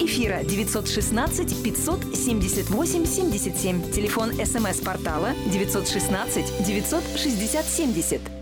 [0.00, 3.90] эфира 916 578 77.
[3.92, 8.35] Телефон смс-портала 916 960 70.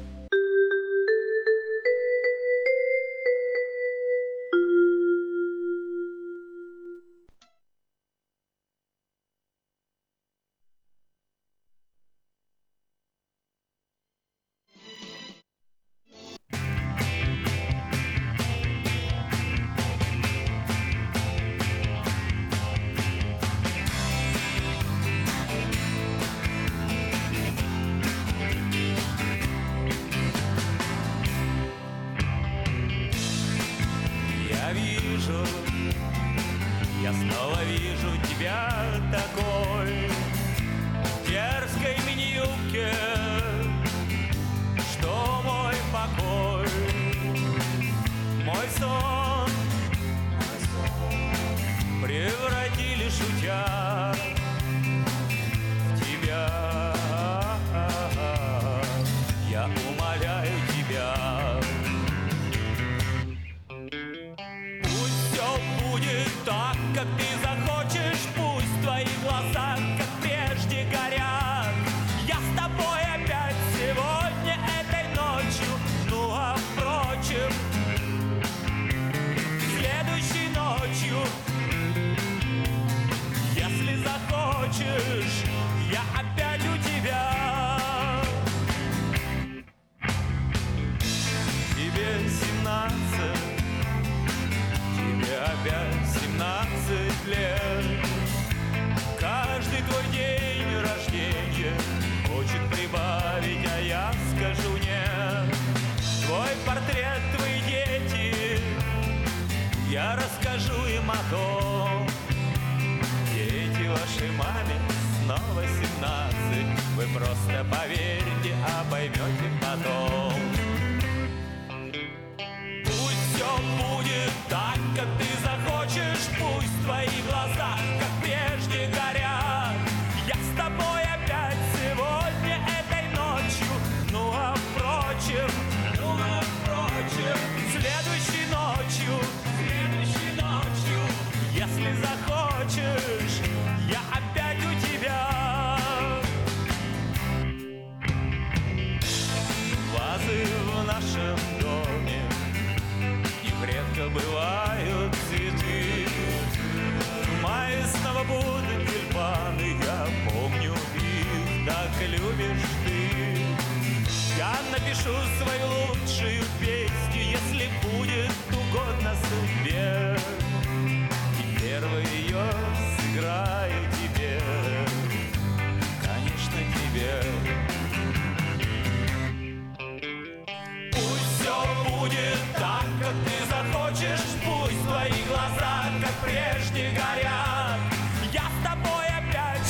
[118.66, 120.13] А поймете потом.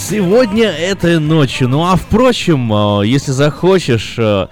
[0.07, 1.67] Сегодня этой ночью.
[1.67, 2.71] Ну а впрочем,
[3.01, 4.49] э, если захочешь, э,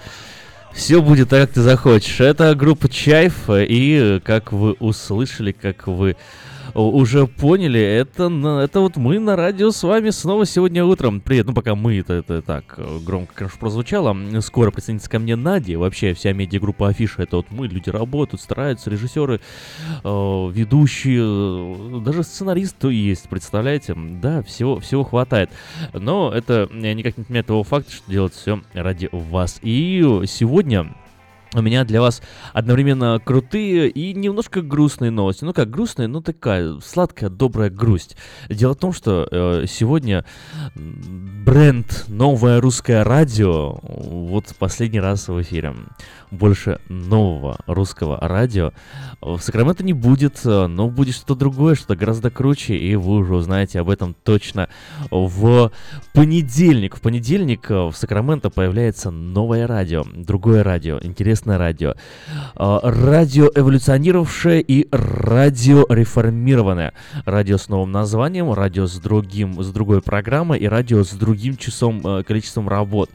[0.73, 2.19] все будет так, как ты захочешь.
[2.21, 6.17] Это группа Чайф, и как вы услышали, как вы
[6.73, 8.31] уже поняли, это,
[8.63, 11.21] это вот мы на радио с вами снова сегодня утром.
[11.21, 14.15] Привет, ну пока мы, это, это так э, громко, конечно, прозвучало.
[14.41, 15.77] Скоро присоединится ко мне Надя.
[15.77, 19.39] Вообще вся медиагруппа Афиша, это вот мы, люди работают, стараются, режиссеры,
[20.03, 23.95] э, ведущие, э, даже сценарист есть, представляете?
[23.95, 25.51] Да, всего, всего хватает.
[25.93, 29.59] Но это никак не отменяет того факта, что делать все ради вас.
[29.61, 30.95] И сегодня
[31.53, 32.21] у меня для вас
[32.53, 35.43] одновременно крутые и немножко грустные новости.
[35.43, 38.17] Ну как грустные, ну такая сладкая, добрая грусть.
[38.49, 40.25] Дело в том, что э, сегодня
[40.75, 45.75] бренд «Новое русское радио» вот последний раз в эфире.
[46.31, 48.73] Больше нового русского радио
[49.23, 53.79] в Сакраменто не будет, но будет что-то другое, что-то гораздо круче, и вы уже узнаете
[53.79, 54.69] об этом точно
[55.09, 55.71] в
[56.13, 56.95] понедельник.
[56.95, 61.95] В понедельник в Сакраменто появляется новое радио, другое радио, интересное радио.
[62.55, 66.93] А, радио эволюционировавшее и радио реформированное.
[67.25, 72.01] Радио с новым названием, радио с другим, с другой программой и радио с другим часом,
[72.05, 73.09] э, количеством работ.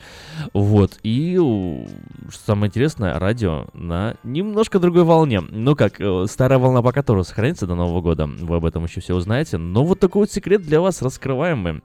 [0.52, 0.98] Вот.
[1.02, 5.40] И что самое интересное, радио на немножко другой волне.
[5.40, 8.26] Ну как, э, старая волна по которой сохранится до Нового года.
[8.26, 9.58] Вы об этом еще все узнаете.
[9.58, 11.82] Но вот такой вот секрет для вас раскрываем мы.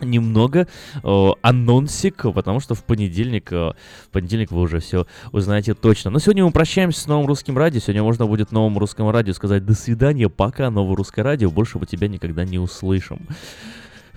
[0.00, 0.68] немного
[1.02, 3.72] э, анонсик, потому что в понедельник, э,
[4.06, 6.10] в понедельник вы уже все узнаете точно.
[6.10, 7.80] Но сегодня мы прощаемся с новым русским радио.
[7.80, 11.86] Сегодня можно будет новому русскому радио сказать до свидания, пока новое русское радио, больше мы
[11.86, 13.26] тебя никогда не услышим.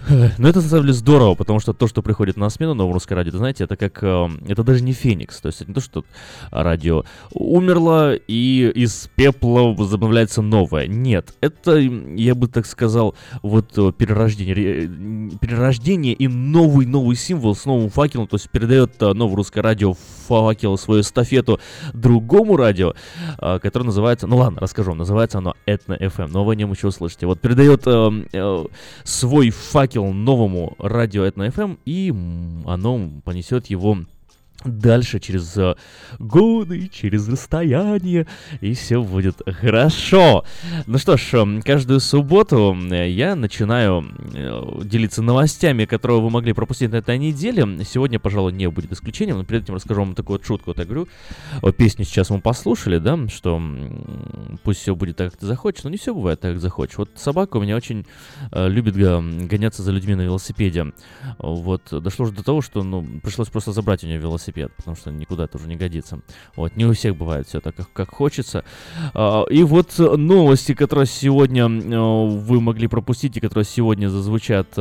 [0.37, 3.15] Ну, это, на самом деле, здорово, потому что то, что приходит на смену новому русское
[3.15, 3.99] радио, знаете, это как...
[4.03, 5.39] Э, это даже не Феникс.
[5.39, 6.05] То есть это не то, что
[6.51, 7.03] радио
[7.33, 10.87] умерло, и из пепла возобновляется новое.
[10.87, 15.37] Нет, это, я бы так сказал, вот э, перерождение.
[15.39, 19.95] Перерождение и новый-новый символ с новым факелом, то есть передает э, новое русское радио
[20.31, 21.59] факел, свою эстафету
[21.93, 22.93] другому радио,
[23.37, 24.27] которое называется...
[24.27, 24.93] Ну ладно, расскажу.
[24.93, 27.25] Называется оно Этно FM, но вы о нем еще услышите.
[27.25, 28.65] Вот передает э, э,
[29.03, 32.13] свой факел новому радио Этно FM, и
[32.65, 33.97] оно понесет его
[34.65, 35.75] дальше через э,
[36.19, 38.27] годы, через расстояние,
[38.59, 40.45] и все будет хорошо.
[40.85, 46.91] Ну что ж, эм, каждую субботу я начинаю э, делиться новостями, которые вы могли пропустить
[46.91, 47.83] на этой неделе.
[47.83, 50.71] Сегодня, пожалуй, не будет исключением, но перед этим расскажу вам такую вот шутку.
[50.71, 51.07] Вот я говорю,
[51.77, 53.61] песню сейчас мы послушали, да, что
[54.63, 56.97] пусть все будет так, как ты захочешь, но не все бывает так, как захочешь.
[56.97, 58.05] Вот собака у меня очень
[58.51, 60.91] э, любит гоняться за людьми на велосипеде.
[61.37, 64.95] Вот, дошло же до того, что, ну, пришлось просто забрать у нее велосипед велосипед, потому
[64.95, 66.19] что никуда это уже не годится.
[66.55, 68.63] Вот, не у всех бывает все так, как, как хочется.
[69.13, 74.77] А, и вот новости, которые сегодня а, вы могли пропустить и которые сегодня зазвучат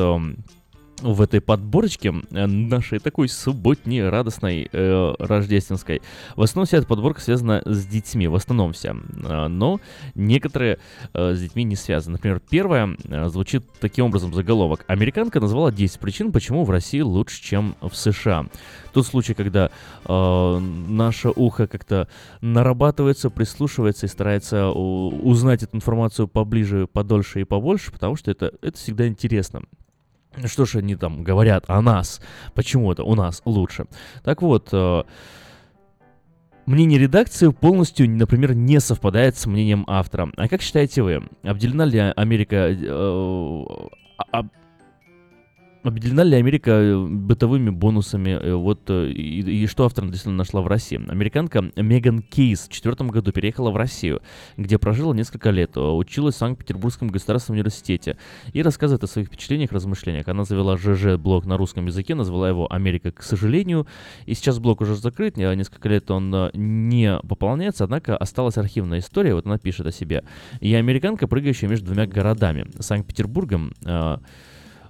[1.02, 6.02] в этой подборочке э, нашей такой субботней, радостной, э, рождественской.
[6.36, 8.94] В основном вся эта подборка связана с детьми, в основном вся.
[9.24, 9.80] Э, но
[10.14, 10.78] некоторые
[11.12, 12.12] э, с детьми не связаны.
[12.14, 14.84] Например, первая э, звучит таким образом заголовок.
[14.86, 18.46] Американка назвала 10 причин, почему в России лучше, чем в США.
[18.92, 19.70] Тот случай, когда
[20.04, 22.08] э, наше ухо как-то
[22.40, 28.76] нарабатывается, прислушивается и старается узнать эту информацию поближе, подольше и побольше, потому что это, это
[28.76, 29.62] всегда интересно.
[30.46, 32.20] Что ж они там говорят о нас?
[32.54, 33.86] Почему-то у нас лучше.
[34.22, 35.02] Так вот, э,
[36.66, 40.30] мнение редакции полностью, например, не совпадает с мнением автора.
[40.36, 42.68] А как считаете вы, обделена ли Америка...
[42.70, 43.64] Э,
[44.32, 44.44] а,
[45.82, 48.30] Обделена ли Америка э, бытовыми бонусами?
[48.30, 51.00] Э, вот э, и, и что автор действительно нашла в России?
[51.10, 54.20] Американка Меган Кейс в четвертом году переехала в Россию,
[54.58, 58.18] где прожила несколько лет, училась в Санкт-Петербургском государственном университете
[58.52, 60.28] и рассказывает о своих впечатлениях, размышлениях.
[60.28, 63.86] Она завела ЖЖ-блог на русском языке, назвала его «Америка, к сожалению»,
[64.26, 69.46] и сейчас блог уже закрыт, несколько лет он не пополняется, однако осталась архивная история, вот
[69.46, 70.24] она пишет о себе.
[70.60, 73.72] «Я американка, прыгающая между двумя городами, Санкт-Петербургом,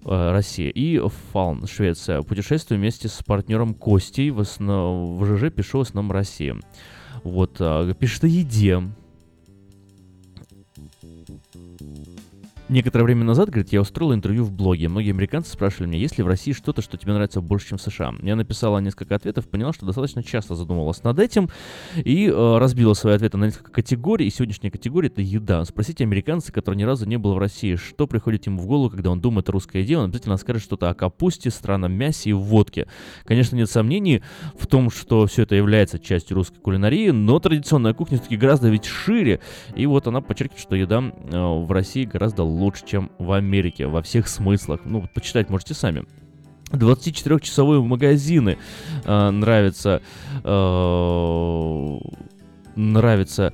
[0.05, 0.71] Россия.
[0.71, 1.01] И
[1.33, 2.23] Фалн, Швеция.
[2.23, 4.31] Путешествую вместе с партнером Костей.
[4.31, 5.19] В, основ...
[5.19, 6.55] в ЖЖ пишу в основном России.
[7.25, 8.83] Вот, а, пишет о еде.
[12.71, 14.89] Некоторое время назад, говорит, я устроил интервью в блоге.
[14.89, 17.83] Многие американцы спрашивали меня, есть ли в России что-то, что тебе нравится больше, чем в
[17.83, 18.15] США.
[18.23, 21.51] Я написала несколько ответов, поняла, что достаточно часто задумывалась над этим
[21.97, 24.29] и э, разбила свои ответы на несколько категорий.
[24.29, 25.65] И сегодняшняя категория— это еда.
[25.65, 29.11] Спросите американца, который ни разу не был в России, что приходит ему в голову, когда
[29.11, 32.87] он думает о русской еде, он обязательно скажет что-то о капусте, странном мясе и водке.
[33.25, 34.23] Конечно, нет сомнений
[34.57, 38.85] в том, что все это является частью русской кулинарии, но традиционная кухня все-таки гораздо ведь
[38.85, 39.41] шире.
[39.75, 44.03] И вот она подчеркивает, что еда э, в России гораздо лучше, чем в Америке во
[44.03, 44.81] всех смыслах.
[44.85, 46.05] Ну, почитать можете сами.
[46.71, 48.59] 24-часовые магазины
[49.05, 50.03] э, нравятся,
[50.45, 51.99] э,
[52.77, 53.53] нравится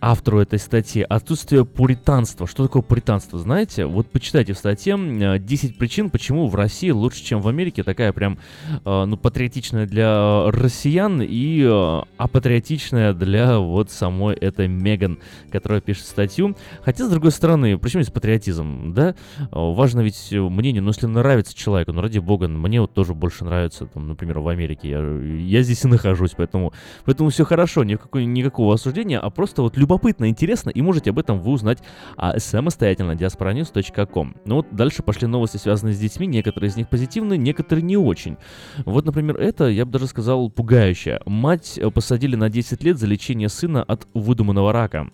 [0.00, 2.46] автору этой статьи отсутствие пуританства.
[2.46, 3.84] Что такое пуританство, знаете?
[3.84, 7.82] Вот почитайте в статье 10 причин, почему в России лучше, чем в Америке.
[7.82, 8.38] Такая прям,
[8.84, 15.18] э, ну, патриотичная для россиян и э, апатриотичная для вот самой этой Меган,
[15.50, 16.56] которая пишет статью.
[16.82, 19.14] Хотя, с другой стороны, почему здесь патриотизм, да?
[19.38, 23.44] Э, важно ведь мнение, но если нравится человеку, ну, ради бога, мне вот тоже больше
[23.44, 24.88] нравится, там, например, в Америке.
[24.88, 26.72] Я, я здесь и нахожусь, поэтому,
[27.04, 31.18] поэтому все хорошо, никакой, никакого осуждения, а просто вот любовь любопытно, интересно, и можете об
[31.18, 31.78] этом вы узнать
[32.16, 34.36] а, самостоятельно diasporanews.com.
[34.44, 38.36] Ну вот дальше пошли новости, связанные с детьми, некоторые из них позитивные, некоторые не очень.
[38.84, 41.20] Вот, например, это, я бы даже сказал, пугающее.
[41.26, 45.10] Мать э, посадили на 10 лет за лечение сына от выдуманного рака.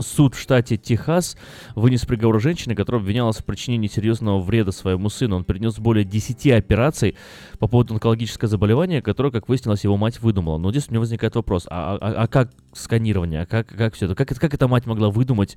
[0.00, 1.36] Суд в штате Техас
[1.76, 5.36] вынес приговор женщине, которая обвинялась в причинении серьезного вреда своему сыну.
[5.36, 7.14] Он перенес более 10 операций
[7.58, 10.58] по поводу онкологического заболевания, которое, как выяснилось, его мать выдумала.
[10.58, 14.14] Но здесь у меня возникает вопрос, а, а, а как сканирования, как, как все это,
[14.14, 15.56] как, как эта мать могла выдумать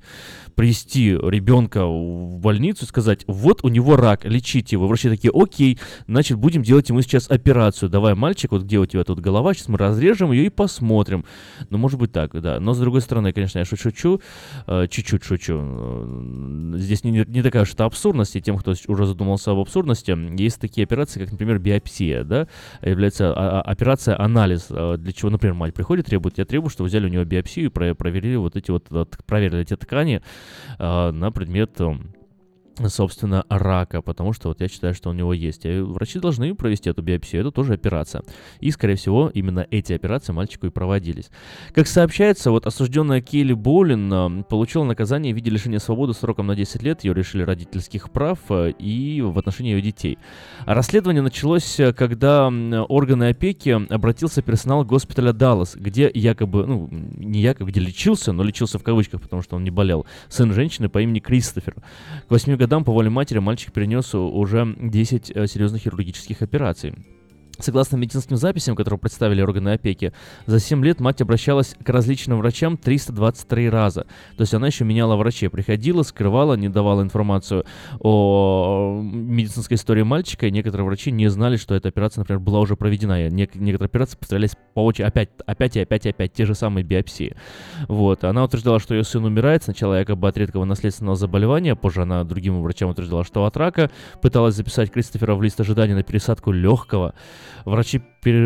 [0.54, 4.86] привести ребенка в больницу и сказать, вот у него рак, лечите его.
[4.86, 7.88] Врачи такие, окей, значит, будем делать ему сейчас операцию.
[7.88, 11.24] Давай, мальчик, вот где у тебя тут голова, сейчас мы разрежем ее и посмотрим.
[11.70, 12.60] Ну, может быть так, да.
[12.60, 14.20] Но, с другой стороны, конечно, я шучу,
[14.66, 15.58] э, чуть-чуть шучу.
[15.58, 20.16] Э, здесь не, не такая уж это абсурдность, и тем, кто уже задумался об абсурдности,
[20.40, 22.48] есть такие операции, как, например, биопсия, да,
[22.82, 26.88] является а, а, операция анализ, э, для чего, например, мать приходит, требует, я требую, чтобы
[26.88, 28.88] взяли у него биопсию и проверили вот эти вот,
[29.26, 30.22] проверили эти ткани
[30.78, 31.80] на предмет
[32.88, 35.64] собственно, рака, потому что вот я считаю, что у него есть.
[35.64, 38.22] И врачи должны провести эту биопсию, это тоже операция.
[38.60, 41.30] И, скорее всего, именно эти операции мальчику и проводились.
[41.74, 46.54] Как сообщается, вот осужденная Кейли Боулин э, получила наказание в виде лишения свободы сроком на
[46.54, 50.18] 10 лет, ее решили родительских прав э, и в отношении ее детей.
[50.66, 52.48] Расследование началось, э, когда
[52.88, 58.78] органы опеки обратился персонал госпиталя Даллас, где якобы, ну, не якобы, где лечился, но лечился
[58.78, 61.74] в кавычках, потому что он не болел, сын женщины по имени Кристофер.
[62.28, 66.94] К 8 годам по воле матери мальчик перенес уже 10 э, серьезных хирургических операций.
[67.58, 70.12] Согласно медицинским записям, которые представили органы опеки,
[70.46, 74.06] за 7 лет мать обращалась к различным врачам 323 раза.
[74.36, 77.64] То есть она еще меняла врачей, приходила, скрывала, не давала информацию
[78.00, 82.76] о медицинской истории мальчика, и некоторые врачи не знали, что эта операция, например, была уже
[82.76, 83.26] проведена.
[83.26, 86.84] И некоторые операции повторялись по очереди опять, опять и опять и опять, те же самые
[86.84, 87.36] биопсии.
[87.88, 88.24] Вот.
[88.24, 92.60] Она утверждала, что ее сын умирает, сначала якобы от редкого наследственного заболевания, позже она другим
[92.62, 97.14] врачам утверждала, что от рака, пыталась записать Кристофера в лист ожидания на пересадку легкого.
[97.64, 98.00] Врачи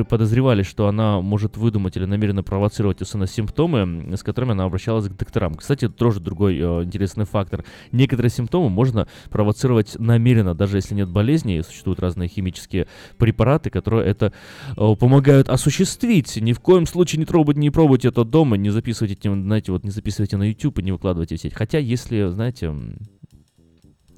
[0.09, 5.09] подозревали, что она может выдумать или намеренно провоцировать у сына симптомы, с которыми она обращалась
[5.09, 5.55] к докторам.
[5.55, 7.65] Кстати, тоже другой э, интересный фактор.
[7.93, 11.61] Некоторые симптомы можно провоцировать намеренно, даже если нет болезни.
[11.63, 14.33] Существуют разные химические препараты, которые это
[14.77, 16.37] э, помогают осуществить.
[16.37, 19.91] Ни в коем случае не трогайте, не пробуйте это дома, не записывайте, знаете, вот не
[19.91, 21.55] записывайте на YouTube и не выкладывайте в сеть.
[21.55, 22.75] Хотя, если, знаете,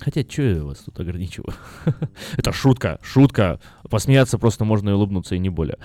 [0.04, 1.54] Хотя, что я вас тут ограничиваю?
[2.36, 3.60] Это шутка, шутка.
[3.88, 5.78] Посмеяться просто можно и улыбнуться, и не более.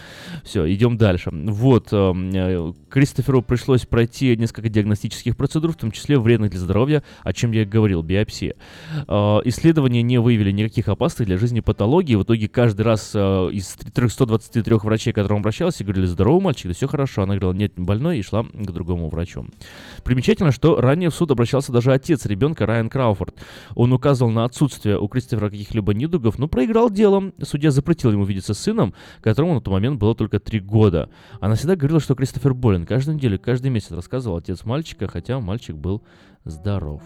[0.43, 1.29] Все, идем дальше.
[1.31, 7.03] Вот, эм, э, Кристоферу пришлось пройти несколько диагностических процедур, в том числе вредных для здоровья,
[7.21, 8.55] о чем я говорил, биопсия.
[9.07, 12.15] Э, исследования не выявили никаких опасных для жизни патологий.
[12.15, 13.19] В итоге каждый раз э,
[13.51, 17.21] из 323 врачей, к которым обращался, говорили, здоровый мальчик, да все хорошо.
[17.21, 19.45] Она говорила, нет, больной, и шла к другому врачу.
[20.03, 23.35] Примечательно, что ранее в суд обращался даже отец ребенка Райан Крауфорд.
[23.75, 27.33] Он указал указывал на отсутствие у Кристофера каких-либо недугов, но проиграл делом.
[27.41, 31.09] Судья запретил ему видеться с сыном, которому на тот момент было только три года.
[31.41, 32.85] Она всегда говорила, что Кристофер болен.
[32.85, 36.03] Каждую неделю, каждый месяц рассказывал отец мальчика, хотя мальчик был
[36.45, 37.01] здоров.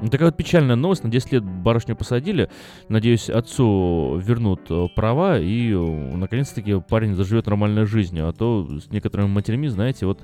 [0.00, 1.02] Ну, такая вот печальная новость.
[1.02, 2.48] На 10 лет барышню посадили.
[2.88, 8.28] Надеюсь, отцу вернут э, права, и э, наконец-таки парень заживет нормальной жизнью.
[8.28, 10.20] А то с некоторыми матерями, знаете, вот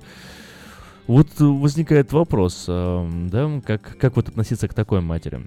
[1.09, 5.41] вот возникает вопрос, э, да, как, как вот относиться к такой матери?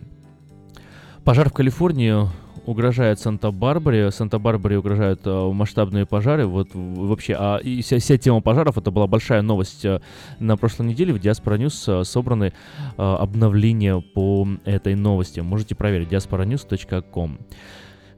[1.23, 2.27] Пожар в Калифорнии
[2.65, 4.11] угрожает Санта-Барбаре.
[4.11, 6.47] Санта-Барбаре угрожают э, масштабные пожары.
[6.47, 10.01] Вот вообще, а и вся, вся тема пожаров, это была большая новость э,
[10.39, 11.13] на прошлой неделе.
[11.13, 12.51] В Diaspora News э, собраны э,
[12.97, 15.39] обновления по этой новости.
[15.41, 17.37] Можете проверить diasporanews.com.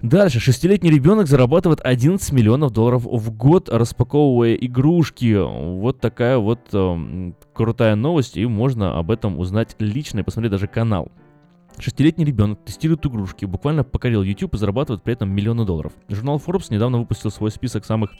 [0.02, 0.40] Дальше.
[0.40, 5.38] Шестилетний ребенок зарабатывает 11 миллионов долларов в год, распаковывая игрушки.
[5.42, 10.68] Вот такая вот э, крутая новость, и можно об этом узнать лично и посмотреть даже
[10.68, 11.12] канал.
[11.80, 15.94] Шестилетний ребенок тестирует игрушки, буквально покорил YouTube и зарабатывает при этом миллионы долларов.
[16.08, 18.12] Журнал Forbes недавно выпустил свой список самых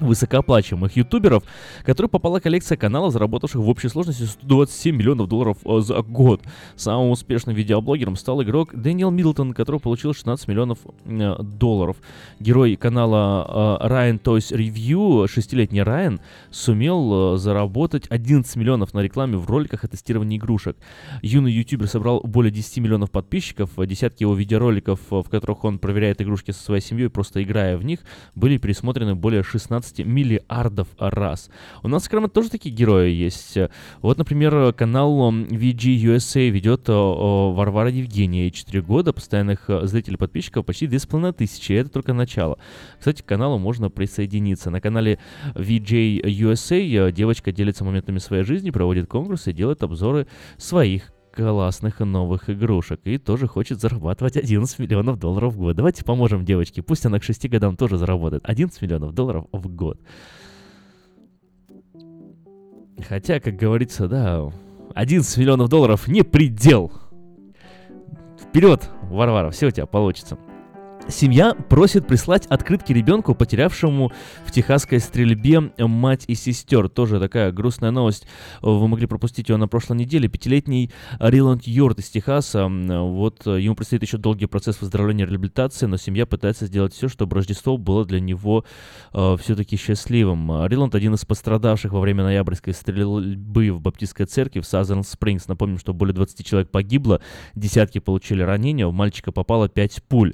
[0.00, 1.44] высокооплачиваемых ютуберов,
[1.84, 6.42] которой попала коллекция каналов, заработавших в общей сложности 127 миллионов долларов э, за год.
[6.76, 11.96] Самым успешным видеоблогером стал игрок Дэниел Миддлтон, который получил 16 миллионов э, долларов.
[12.40, 16.20] Герой канала э, Ryan Toys Review, шестилетний Райан,
[16.50, 20.76] сумел заработать 11 миллионов на рекламе в роликах о тестировании игрушек.
[21.22, 26.50] Юный ютубер собрал более 10 миллионов подписчиков, десятки его видеороликов, в которых он проверяет игрушки
[26.50, 28.00] со своей семьей, просто играя в них,
[28.34, 31.50] были пересмотрены более 16 15 миллиардов раз.
[31.82, 33.58] У нас в Краме тоже такие герои есть.
[34.00, 40.86] Вот, например, канал VG USA ведет Варвара Евгения, 4 года, постоянных э, зрителей подписчиков почти
[40.86, 42.58] 2500, это только начало.
[42.98, 44.70] Кстати, к каналу можно присоединиться.
[44.70, 45.18] На канале
[45.54, 50.26] VJ USA э, девочка делится моментами своей жизни, проводит конкурсы делает обзоры
[50.56, 55.76] своих классных новых игрушек и тоже хочет зарабатывать 11 миллионов долларов в год.
[55.76, 60.00] Давайте поможем девочке, пусть она к 6 годам тоже заработает 11 миллионов долларов в год.
[63.08, 64.52] Хотя, как говорится, да,
[64.94, 66.92] 11 миллионов долларов не предел.
[68.40, 70.38] Вперед, Варвара, все у тебя получится.
[71.08, 74.10] Семья просит прислать открытки ребенку, потерявшему
[74.46, 76.88] в техасской стрельбе мать и сестер.
[76.88, 78.26] Тоже такая грустная новость.
[78.62, 80.28] Вы могли пропустить ее на прошлой неделе.
[80.28, 82.68] Пятилетний Риланд Йорд из Техаса.
[82.68, 87.36] Вот ему предстоит еще долгий процесс выздоровления и реабилитации, но семья пытается сделать все, чтобы
[87.36, 88.64] Рождество было для него
[89.12, 90.66] э, все-таки счастливым.
[90.66, 95.48] Риланд один из пострадавших во время ноябрьской стрельбы в баптистской церкви в Сазерн Спрингс.
[95.48, 97.20] Напомним, что более 20 человек погибло,
[97.54, 100.32] десятки получили ранения, в мальчика попало 5 пуль.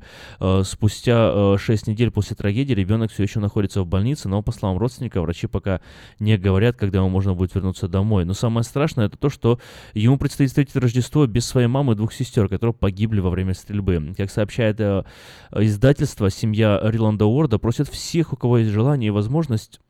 [0.60, 4.52] Э, спустя 6 э, недель после трагедии ребенок все еще находится в больнице, но, по
[4.52, 5.80] словам родственника, врачи пока
[6.18, 8.24] не говорят, когда ему можно будет вернуться домой.
[8.24, 9.58] Но самое страшное это то, что
[9.94, 14.14] ему предстоит встретить Рождество без своей мамы и двух сестер, которые погибли во время стрельбы.
[14.16, 15.04] Как сообщает э,
[15.56, 19.80] издательство, семья Риланда Уорда просит всех, у кого есть желание и возможность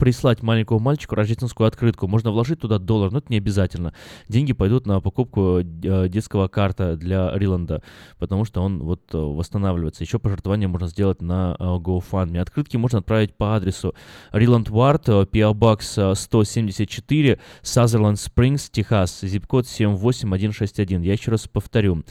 [0.00, 2.08] прислать маленькому мальчику рождественскую открытку.
[2.08, 3.92] Можно вложить туда доллар, но это не обязательно.
[4.28, 7.82] Деньги пойдут на покупку э, детского карта для Риланда,
[8.18, 10.02] потому что он вот э, восстанавливается.
[10.02, 12.40] Еще пожертвование можно сделать на э, GoFundMe.
[12.40, 13.94] Открытки можно отправить по адресу
[14.32, 21.02] Риланд Вард, PO Box 174, Sutherland Springs, Техас, зип-код 78161.
[21.02, 22.04] Я еще раз повторю.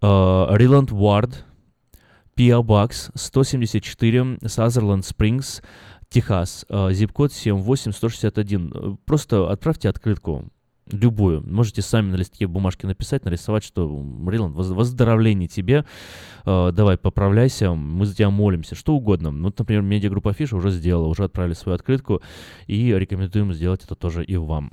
[0.00, 1.44] Риланд Вард,
[2.36, 5.62] PO Box 174, Sutherland Springs,
[6.14, 8.98] Техас, э, 78161.
[9.04, 10.44] Просто отправьте открытку,
[10.92, 11.42] любую.
[11.44, 13.82] Можете сами на листке бумажки написать, нарисовать, что
[14.28, 15.84] Риланд, выздоровление тебе,
[16.44, 19.32] э, давай поправляйся, мы за тебя молимся, что угодно.
[19.32, 22.22] Ну, вот, например, медиагруппа Афиша уже сделала, уже отправили свою открытку,
[22.68, 24.70] и рекомендуем сделать это тоже и вам.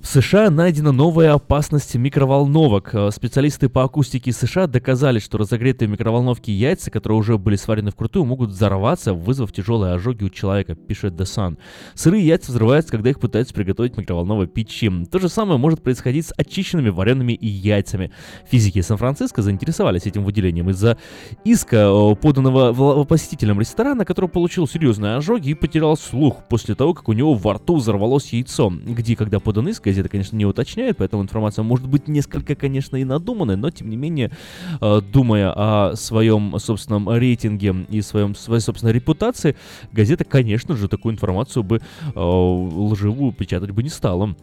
[0.00, 2.94] В США найдена новая опасность микроволновок.
[2.94, 8.24] Э, специалисты по акустике США доказали, что разогретые микроволновки яйца, которые уже были сварены вкрутую,
[8.24, 11.58] могут взорваться, вызвав тяжелые ожоги у человека, пишет The Sun.
[11.94, 14.88] Сырые яйца взрываются, когда их пытаются приготовить в микроволновой печи.
[15.10, 18.12] То же самое может происходить с очищенными вареными яйцами.
[18.48, 20.96] Физики Сан-Франциско заинтересовались этим выделением из-за
[21.44, 27.08] иска, э, поданного посетителем ресторана, который получил серьезные ожоги и потерял слух после того, как
[27.08, 31.22] у него во рту взорвалось яйцо, где, когда подан иск, газета, конечно, не уточняет, поэтому
[31.22, 34.30] информация может быть несколько, конечно, и надуманной, но, тем не менее,
[34.80, 39.56] э, думая о своем собственном рейтинге и своем, своей собственной репутации,
[39.92, 44.34] газета, конечно же, такую информацию бы э, лживую печатать бы не стала.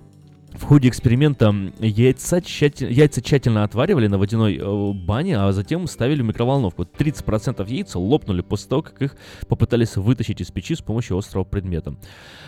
[0.57, 6.21] В ходе эксперимента яйца, тщательно, яйца тщательно отваривали на водяной э, бане, а затем ставили
[6.21, 6.83] в микроволновку.
[6.83, 9.17] 30% яиц лопнули после того, как их
[9.49, 11.95] попытались вытащить из печи с помощью острого предмета.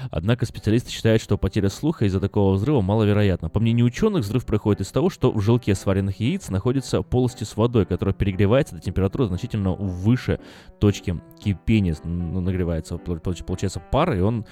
[0.10, 3.50] Однако специалисты считают, что потеря слуха из-за такого взрыва маловероятна.
[3.50, 7.58] По мнению ученых, взрыв происходит из того, что в желке сваренных яиц находится полости с
[7.58, 10.40] водой, которая перегревается до температуры значительно выше
[10.80, 11.96] точки кипения.
[12.06, 14.46] Ну, нагревается, получается пар, и он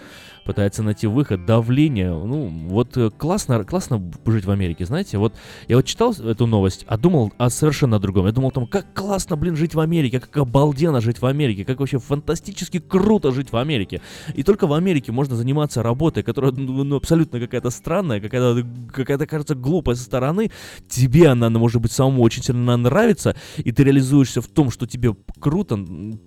[0.45, 1.45] пытается найти выход.
[1.45, 5.35] Давление, ну, вот э, класс классно, классно жить в Америке, знаете, вот
[5.67, 8.25] я вот читал эту новость, а думал о совершенно другом.
[8.25, 11.65] Я думал о том, как классно, блин, жить в Америке, как обалденно жить в Америке,
[11.65, 14.01] как вообще фантастически круто жить в Америке.
[14.33, 19.27] И только в Америке можно заниматься работой, которая ну, ну абсолютно какая-то странная, какая-то, какая-то
[19.27, 20.51] кажется глупая со стороны.
[20.87, 24.87] Тебе она, она может быть самому очень сильно нравится, и ты реализуешься в том, что
[24.87, 25.79] тебе круто,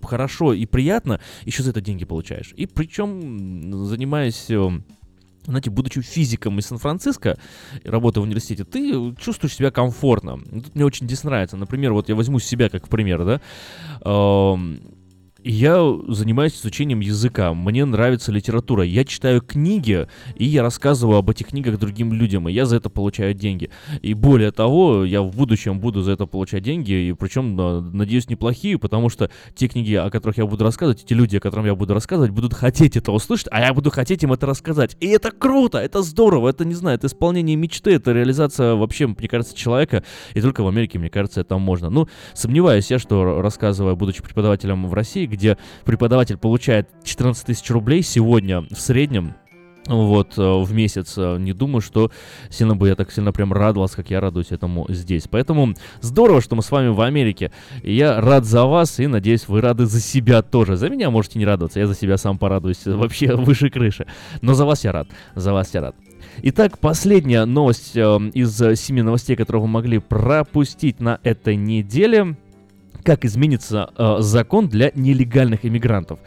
[0.02, 2.52] хорошо и приятно, еще за это деньги получаешь.
[2.56, 4.68] И причем занимаясь э,
[5.44, 7.38] знаете, будучи физиком из Сан-Франциско,
[7.84, 10.38] работая в университете, ты чувствуешь себя комфортно.
[10.38, 11.56] Тут мне очень здесь нравится.
[11.56, 13.40] Например, вот я возьму себя как пример, да.
[15.44, 21.46] Я занимаюсь изучением языка, мне нравится литература, я читаю книги, и я рассказываю об этих
[21.48, 23.70] книгах другим людям, и я за это получаю деньги.
[24.02, 27.54] И более того, я в будущем буду за это получать деньги, и причем,
[27.96, 31.66] надеюсь, неплохие, потому что те книги, о которых я буду рассказывать, те люди, о которых
[31.66, 34.96] я буду рассказывать, будут хотеть это услышать, а я буду хотеть им это рассказать.
[34.98, 39.28] И это круто, это здорово, это, не знаю, это исполнение мечты, это реализация вообще, мне
[39.28, 40.02] кажется, человека,
[40.34, 41.90] и только в Америке, мне кажется, это можно.
[41.90, 48.02] Ну, сомневаюсь я, что рассказывая, будучи преподавателем в России, где преподаватель получает 14 тысяч рублей
[48.02, 49.34] сегодня в среднем,
[49.88, 51.14] вот, э, в месяц.
[51.16, 52.10] Э, не думаю, что
[52.50, 55.26] сильно бы я так сильно прям радовался, как я радуюсь этому здесь.
[55.28, 57.50] Поэтому здорово, что мы с вами в Америке.
[57.82, 60.76] Я рад за вас и надеюсь, вы рады за себя тоже.
[60.76, 64.06] За меня можете не радоваться, я за себя сам порадуюсь вообще выше крыши.
[64.42, 65.96] Но за вас я рад, за вас я рад.
[66.42, 68.00] Итак, последняя новость э,
[68.34, 72.36] из семи новостей, которые вы могли пропустить на этой неделе–
[73.04, 76.18] как изменится э, закон для нелегальных иммигрантов.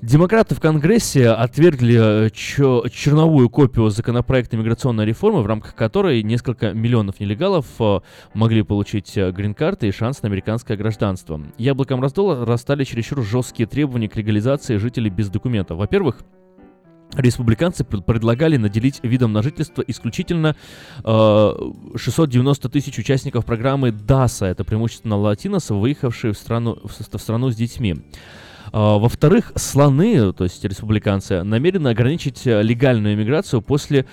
[0.00, 7.18] Демократы в Конгрессе отвергли э, черновую копию законопроекта миграционной реформы, в рамках которой несколько миллионов
[7.18, 8.00] нелегалов э,
[8.32, 11.40] могли получить э, грин-карты и шанс на американское гражданство.
[11.58, 15.78] Яблоком раздола расстали чересчур жесткие требования к легализации жителей без документов.
[15.78, 16.20] Во-первых,
[17.16, 20.56] республиканцы предлагали наделить видом на жительство исключительно
[21.04, 21.52] э,
[21.96, 27.56] 690 тысяч участников программы ДАСа, это преимущественно латинос, выехавшие в страну, в, в страну с
[27.56, 27.96] детьми.
[28.70, 34.04] Uh, во-вторых, слоны, то есть республиканцы, намерены ограничить легальную иммиграцию после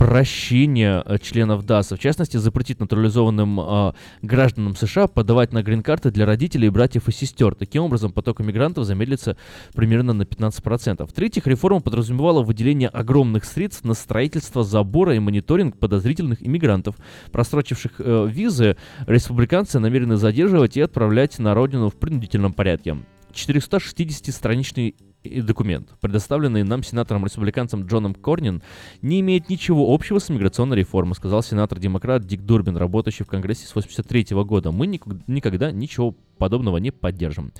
[0.00, 1.94] прощения э, членов ДАСа.
[1.94, 7.54] В частности, запретить натурализованным э, гражданам США подавать на грин-карты для родителей, братьев и сестер.
[7.54, 9.36] Таким образом, поток иммигрантов замедлится
[9.74, 11.06] примерно на 15%.
[11.06, 16.96] В-третьих, реформа подразумевала выделение огромных средств на строительство забора и мониторинг подозрительных иммигрантов.
[17.30, 22.96] Просрочивших э, визы республиканцы намерены задерживать и отправлять на родину в принудительном порядке.
[23.34, 28.62] 460-страничный документ, предоставленный нам сенатором-республиканцем Джоном Корнин,
[29.02, 33.70] не имеет ничего общего с миграционной реформой, сказал сенатор-демократ Дик Дурбин, работающий в Конгрессе с
[33.70, 34.70] 1983 года.
[34.72, 37.52] Мы никогда ничего подобного не поддержим.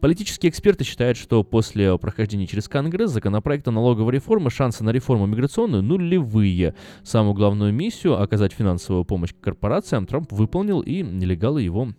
[0.00, 5.84] Политические эксперты считают, что после прохождения через Конгресс законопроекта налоговой реформы шансы на реформу миграционную
[5.84, 6.74] нулевые.
[7.04, 11.90] Самую главную миссию оказать финансовую помощь корпорациям Трамп выполнил, и нелегалы его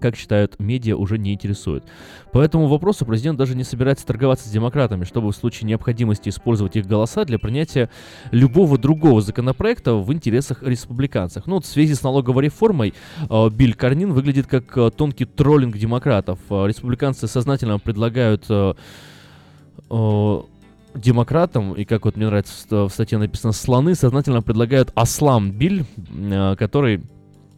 [0.00, 1.84] как считают медиа, уже не интересует.
[2.32, 6.76] По этому вопросу президент даже не собирается торговаться с демократами, чтобы в случае необходимости использовать
[6.76, 7.90] их голоса для принятия
[8.30, 11.46] любого другого законопроекта в интересах республиканцев.
[11.46, 12.94] Ну вот в связи с налоговой реформой
[13.30, 16.38] э, Биль Карнин выглядит как э, тонкий троллинг демократов.
[16.50, 18.74] Э, республиканцы сознательно предлагают э,
[20.94, 25.84] демократам, и как вот мне нравится в статье написано, слоны сознательно предлагают ослам Биль,
[26.56, 27.02] который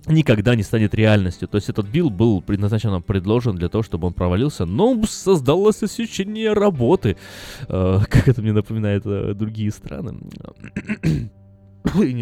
[0.06, 1.48] никогда не станет реальностью.
[1.48, 6.52] То есть этот билл был предназначен, предложен для того, чтобы он провалился, но создалось ощущение
[6.52, 7.16] работы.
[7.68, 10.18] Э, как это мне напоминает э, другие страны.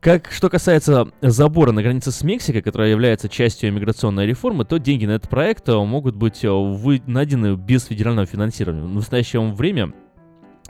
[0.00, 5.06] Как, что касается забора на границе с Мексикой, которая является частью иммиграционной реформы, то деньги
[5.06, 8.82] на этот проект э, могут быть вы, найдены без федерального финансирования.
[8.82, 10.07] В настоящее время Э,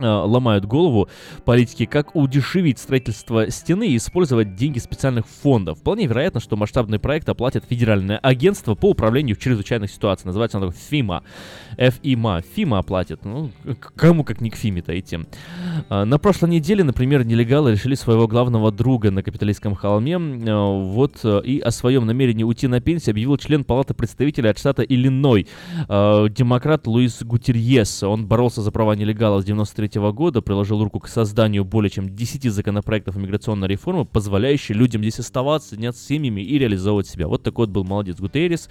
[0.01, 1.09] ломают голову
[1.45, 5.79] политики, как удешевить строительство стены и использовать деньги специальных фондов.
[5.79, 10.27] Вполне вероятно, что масштабный проект оплатит Федеральное агентство по управлению в чрезвычайных ситуациях.
[10.27, 11.23] Называется оно FIMA.
[11.77, 12.45] FIMA.
[12.57, 13.25] FIMA оплатит.
[13.25, 13.51] Ну,
[13.97, 15.21] кому как не к FIMA-то идти.
[15.91, 20.15] Э, на прошлой неделе, например, нелегалы решили своего главного друга на капиталистском холме.
[20.15, 24.83] Э, вот и о своем намерении уйти на пенсию объявил член Палаты представителей от штата
[24.83, 25.47] Иллиной,
[25.89, 28.03] демократ Луис Гутерьес.
[28.03, 32.15] Он боролся за права нелегалов с 93 2023 года приложил руку к созданию более чем
[32.15, 37.29] 10 законопроектов миграционной реформы, позволяющие людям здесь оставаться, заняться семьями и реализовывать себя.
[37.29, 38.69] Вот такой вот был молодец Гутеррис.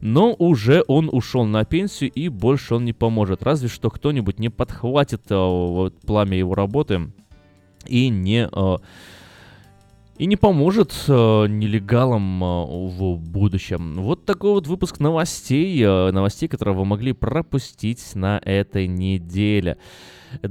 [0.00, 3.42] Но уже он ушел на пенсию и больше он не поможет.
[3.42, 7.12] Разве что кто-нибудь не подхватит э, вот, пламя его работы
[7.86, 8.48] и не...
[8.50, 8.76] Э,
[10.18, 11.12] и не поможет э,
[11.48, 13.96] нелегалам э, в будущем.
[13.96, 19.76] Вот такой вот выпуск новостей, э, новостей, которые вы могли пропустить на этой неделе.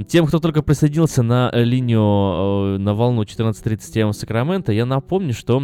[0.08, 5.64] Тем, кто только присоединился на линию, э, на волну 14.30 в Сакраменто, я напомню, что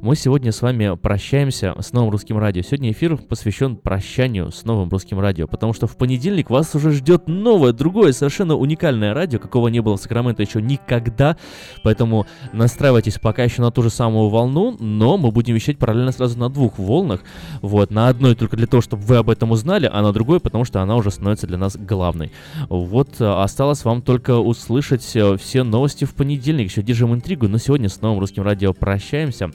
[0.00, 2.62] мы сегодня с вами прощаемся с новым русским радио.
[2.62, 7.28] Сегодня эфир посвящен прощанию с новым русским радио, потому что в понедельник вас уже ждет
[7.28, 11.36] новое, другое, совершенно уникальное радио, какого не было в Сакраменто еще никогда.
[11.82, 16.38] Поэтому настраивайтесь пока еще на ту же самую волну, но мы будем вещать параллельно сразу
[16.38, 17.20] на двух волнах.
[17.62, 20.64] Вот, на одной только для того, чтобы вы об этом узнали, а на другой, потому
[20.64, 22.32] что она уже становится для нас главной.
[22.68, 26.70] Вот, осталось осталось вам только услышать э, все новости в понедельник.
[26.70, 29.50] Еще держим интригу, но сегодня с новым русским радио прощаемся.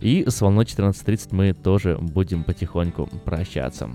[0.00, 3.90] И с волной 14.30 мы тоже будем потихоньку прощаться.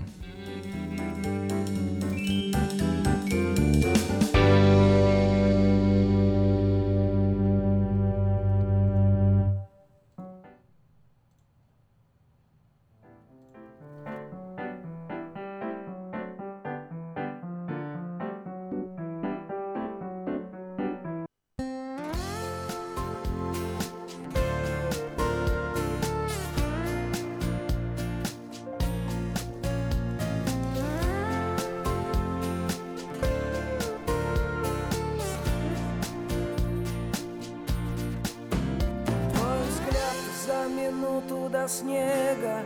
[41.66, 42.62] первого снега,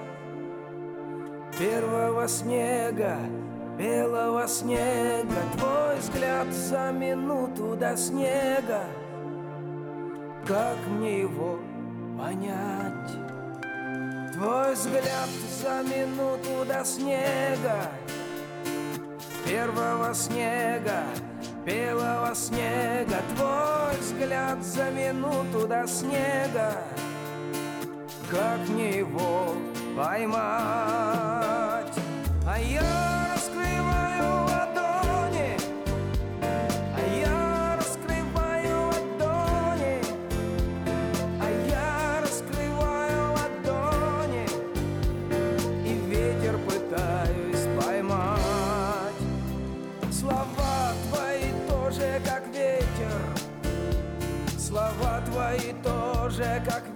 [1.59, 3.17] первого снега,
[3.79, 8.85] белого снега, твой взгляд за минуту до снега,
[10.47, 11.59] как мне его
[12.19, 13.11] понять?
[14.35, 15.31] Твой взгляд
[15.63, 17.91] за минуту до снега,
[19.47, 21.05] первого снега,
[21.65, 26.75] белого снега, твой взгляд за минуту до снега
[28.31, 29.55] как мне его
[29.97, 30.41] поймать?
[32.47, 35.57] А я раскрываю ладони,
[36.41, 40.01] а я раскрываю ладони,
[41.41, 44.47] а я раскрываю ладони,
[45.85, 49.21] и ветер пытаюсь поймать.
[50.13, 53.21] Слова твои тоже как ветер,
[54.57, 56.90] слова твои тоже как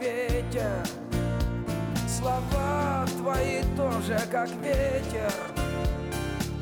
[3.76, 5.32] тоже как ветер.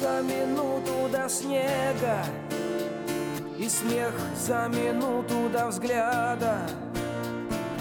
[0.00, 2.24] за минуту до снега.
[3.58, 6.60] И смех за минуту до взгляда.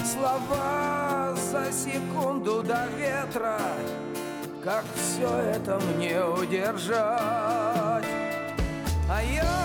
[0.03, 3.59] Слова за секунду до ветра.
[4.63, 8.05] Как все это мне удержать?
[9.09, 9.64] А я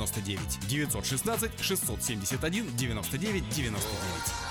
[0.07, 2.17] 99 916 671
[2.75, 4.50] 99 99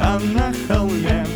[0.00, 1.26] а на холме.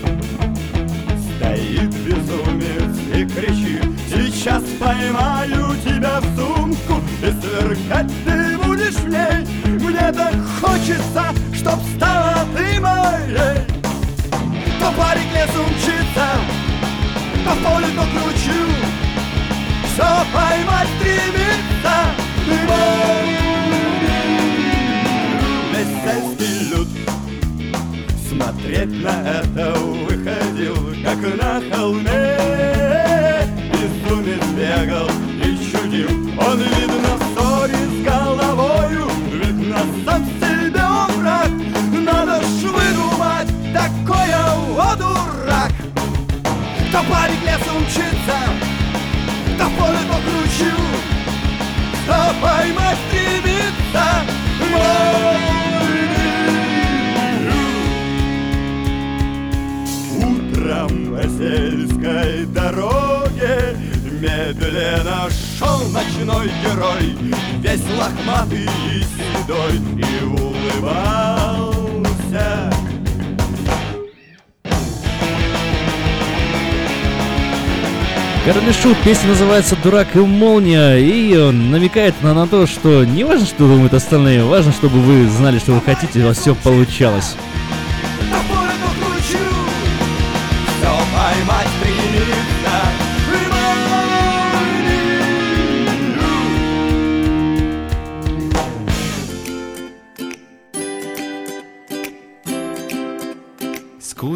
[1.37, 3.85] Стоит безумец и кричит.
[4.09, 9.47] Сейчас поймаю тебя в сумку и сверкать ты будешь в ней.
[9.81, 13.59] Мне так хочется, чтоб стала ты моей.
[14.81, 16.29] То парик лесу мчится,
[17.42, 18.68] Кто в поле, то кручу.
[19.92, 22.88] Все поймать стремится Весь
[66.28, 67.16] ночной герой
[67.60, 71.58] Весь лохматый и седой И улыбался
[78.44, 83.04] Король и Шут, песня называется «Дурак и молния» и э, намекает на, на то, что
[83.04, 86.38] не важно, что думают остальные, важно, чтобы вы знали, что вы хотите, и у вас
[86.38, 87.36] все получалось.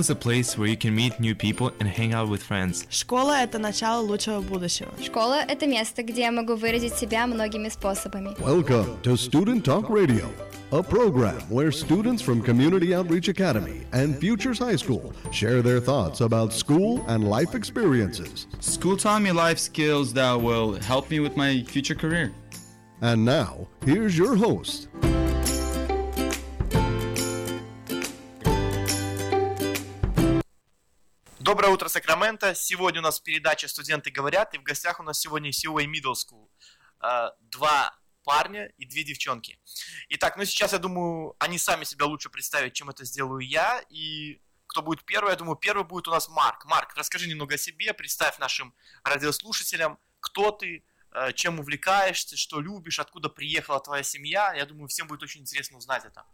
[0.02, 2.86] is a place where you can meet new people and hang out with friends.
[2.90, 4.92] Школа — это начало лучшего будущего.
[5.04, 8.36] Школа — это место, где я могу выразить себя многими способами.
[8.40, 10.30] Welcome to Student Talk Radio,
[10.72, 16.22] a program where students from Community Outreach Academy and Futures High School share their thoughts
[16.22, 18.48] about school and life experiences.
[18.60, 22.32] School taught me life skills that will help me with my future career.
[23.02, 24.88] And now, here's your host,
[31.53, 32.55] Доброе утро, Сакраменто.
[32.55, 36.49] Сегодня у нас передача «Студенты говорят», и в гостях у нас сегодня COA Middle School.
[37.03, 39.61] Э, Два парня и две девчонки.
[40.09, 43.85] Итак, ну сейчас, я думаю, они сами себя лучше представят, чем это сделаю я.
[43.91, 46.65] И кто будет первый, я думаю, первый будет у нас Марк.
[46.65, 52.99] Марк, расскажи немного о себе, представь нашим радиослушателям, кто ты, э, чем увлекаешься, что любишь,
[52.99, 54.55] откуда приехала твоя семья.
[54.55, 56.25] Я думаю, всем будет очень интересно узнать это.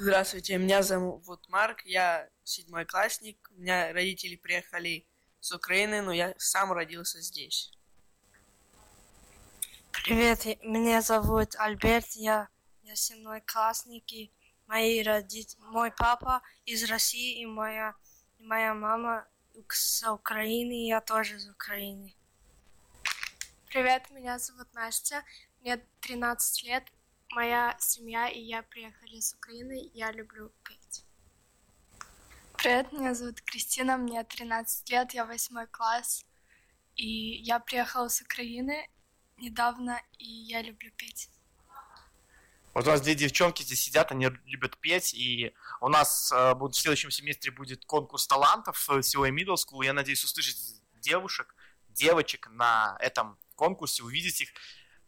[0.00, 3.50] Здравствуйте, меня зовут Марк, я седьмой классник.
[3.50, 5.04] У меня родители приехали
[5.40, 7.72] с Украины, но я сам родился здесь.
[9.90, 12.48] Привет, меня зовут Альберт, я,
[12.84, 14.30] я седьмой классник, и
[14.68, 17.96] мои родители, мой папа из России, и моя,
[18.38, 19.26] и моя мама
[19.68, 22.14] с Украины, и я тоже из Украины.
[23.66, 25.24] Привет, меня зовут Настя,
[25.60, 26.84] мне 13 лет,
[27.32, 31.04] моя семья и я приехали с Украины, я люблю петь.
[32.56, 36.24] Привет, меня зовут Кристина, мне 13 лет, я восьмой класс,
[36.96, 37.06] и
[37.42, 38.88] я приехала с Украины
[39.36, 41.30] недавно, и я люблю петь.
[42.74, 46.72] Вот у нас две девчонки здесь сидят, они любят петь, и у нас э, в
[46.72, 49.84] следующем семестре будет конкурс талантов э, COA Middle School.
[49.84, 50.58] Я надеюсь услышать
[51.00, 51.54] девушек,
[51.88, 54.50] девочек на этом конкурсе, увидеть их.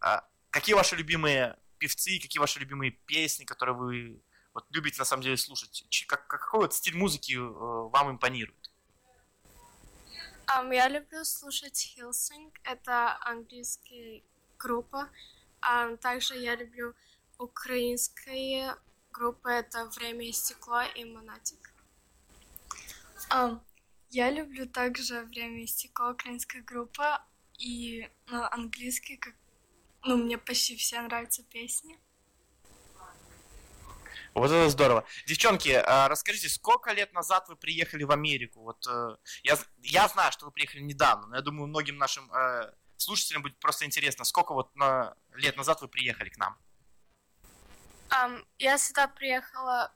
[0.01, 4.23] Э, какие ваши любимые певцы, какие ваши любимые песни, которые вы
[4.55, 5.85] вот, любите на самом деле слушать?
[6.07, 8.71] Как, какой вот стиль музыки э, вам импонирует?
[10.47, 14.23] Ам, я люблю слушать Hillsing, это английская
[14.59, 15.09] группа.
[15.61, 16.95] Ам, также я люблю
[17.39, 18.77] украинская
[19.13, 21.73] группа, это «Время и стекло» и «Монатик».
[23.29, 23.63] Ам,
[24.11, 27.25] я люблю также «Время и стекло», украинская группа,
[27.59, 29.35] и ну, английский, как...
[30.05, 31.99] ну, мне почти все нравятся песни.
[34.35, 35.05] Вот это здорово.
[35.27, 38.61] Девчонки, а расскажите, сколько лет назад вы приехали в Америку?
[38.61, 42.73] Вот э, я, я знаю, что вы приехали недавно, но я думаю, многим нашим э,
[42.97, 46.57] слушателям будет просто интересно, сколько вот на, лет назад вы приехали к нам?
[48.11, 49.93] Ам, я сюда приехала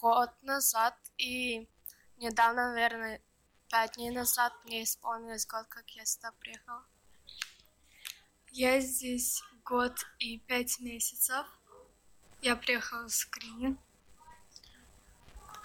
[0.00, 1.68] год назад, и
[2.18, 3.22] недавно, наверное,
[3.70, 6.84] пять дней назад мне исполнилось год, как я сюда приехала.
[8.54, 11.46] Я здесь год и пять месяцев.
[12.42, 13.78] Я приехала с Украины.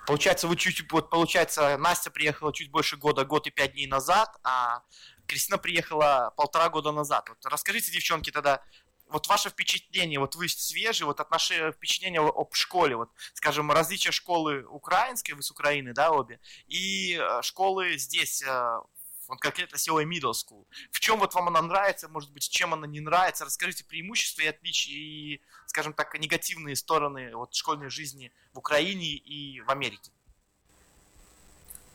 [0.05, 4.33] Получается, вы чуть, вот, получается, Настя приехала чуть больше года, год и пять дней назад,
[4.41, 4.83] а
[5.25, 7.27] Кристина приехала полтора года назад.
[7.27, 8.63] Вот расскажите, девчонки, тогда,
[9.09, 14.63] вот ваше впечатление, вот вы свежие, вот отношение, впечатление об школе, вот, скажем, различия школы
[14.63, 18.79] украинской, вы с Украины, да, обе, и э, школы здесь, э,
[19.27, 20.65] вот конкретно COA Middle School.
[20.91, 23.45] В чем вот вам она нравится, может быть, чем она не нравится?
[23.45, 29.61] Расскажите преимущества и отличия, и, скажем так, негативные стороны вот, школьной жизни в Украине и
[29.61, 30.11] в Америке.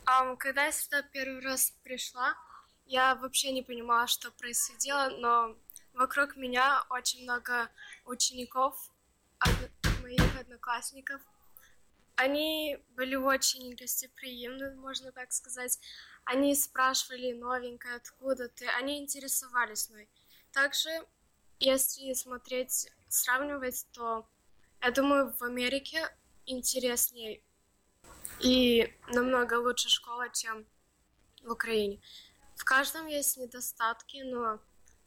[0.05, 2.35] Ам, когда я сюда первый раз пришла,
[2.87, 5.57] я вообще не понимала, что происходило, но
[5.95, 7.70] вокруг меня очень много
[8.05, 8.91] учеников,
[10.03, 11.20] моих одноклассников.
[12.16, 15.78] Они были очень гостеприимны, можно так сказать.
[16.25, 20.09] Они спрашивали новенькое, откуда ты, они интересовались мной.
[20.53, 20.91] Также,
[21.59, 24.27] если смотреть, сравнивать, то
[24.81, 26.09] я думаю, в Америке
[26.47, 27.43] интереснее
[28.41, 30.66] и намного лучше школа, чем
[31.43, 32.01] в Украине.
[32.57, 34.61] В каждом есть недостатки, но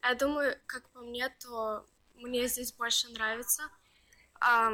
[0.04, 1.86] я думаю, как по мне, то
[2.16, 3.64] мне здесь больше нравится.
[4.40, 4.72] А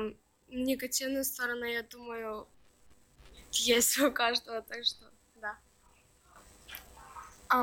[0.50, 2.48] негативные стороны, я думаю,
[3.52, 5.11] есть у каждого, так что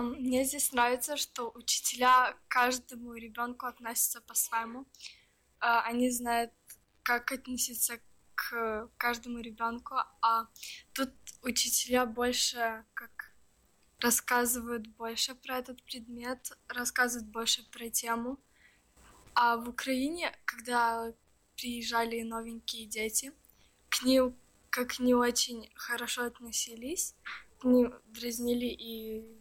[0.03, 4.86] мне здесь нравится, что учителя к каждому ребенку относятся по-своему.
[5.61, 6.53] А, они знают,
[7.03, 8.01] как относиться
[8.34, 10.47] к каждому ребенку, а
[10.93, 11.11] тут
[11.43, 13.32] учителя больше как
[14.01, 18.39] рассказывают больше про этот предмет, рассказывают больше про тему.
[19.34, 21.12] А в Украине, когда
[21.57, 23.32] приезжали новенькие дети,
[23.89, 24.36] к ним
[24.70, 27.14] как не очень хорошо относились,
[27.59, 29.38] к ним дразнили и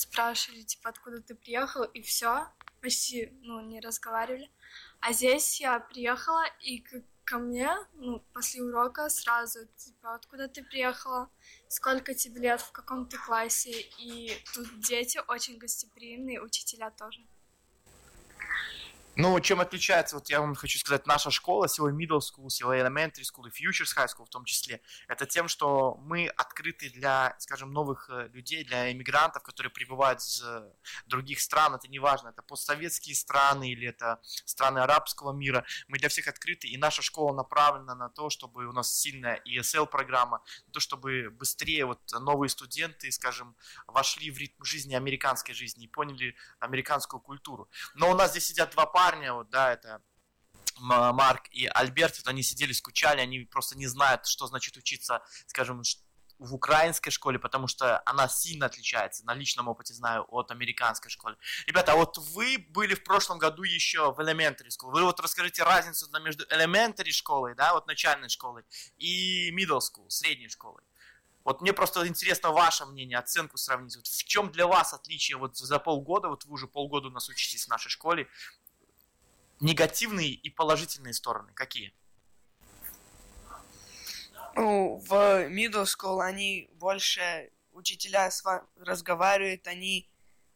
[0.00, 2.48] спрашивали, типа, откуда ты приехал, и все,
[2.80, 4.50] почти, ну, не разговаривали.
[5.00, 6.84] А здесь я приехала, и
[7.24, 11.30] ко мне, ну, после урока сразу, типа, откуда ты приехала,
[11.68, 17.20] сколько тебе лет, в каком ты классе, и тут дети очень гостеприимные, учителя тоже.
[19.22, 23.20] Ну, чем отличается, вот я вам хочу сказать, наша школа, силой middle school, силой elementary
[23.20, 27.70] school и futures high school в том числе, это тем, что мы открыты для, скажем,
[27.70, 30.72] новых э, людей, для иммигрантов, которые прибывают из э,
[31.04, 36.26] других стран, это неважно, это постсоветские страны или это страны арабского мира, мы для всех
[36.26, 41.28] открыты, и наша школа направлена на то, чтобы у нас сильная ESL-программа, на то, чтобы
[41.28, 43.54] быстрее вот новые студенты, скажем,
[43.86, 47.68] вошли в ритм жизни, американской жизни, и поняли американскую культуру.
[47.94, 50.02] Но у нас здесь сидят два парня, вот, да, это
[50.78, 55.82] Марк и Альберт, вот они сидели, скучали, они просто не знают, что значит учиться, скажем,
[56.38, 61.36] в украинской школе, потому что она сильно отличается, на личном опыте знаю, от американской школы.
[61.66, 64.90] Ребята, а вот вы были в прошлом году еще в elementary school.
[64.90, 68.62] Вы вот расскажите разницу между elementary школой, да, вот начальной школой,
[68.96, 70.82] и middle school, средней школой.
[71.44, 73.96] Вот мне просто интересно ваше мнение, оценку сравнить.
[73.96, 77.28] Вот в чем для вас отличие вот за полгода, вот вы уже полгода у нас
[77.28, 78.28] учитесь в нашей школе,
[79.60, 81.92] негативные и положительные стороны какие?
[84.56, 85.12] Ну, в
[85.48, 90.10] middle school они больше учителя с вами разговаривают, они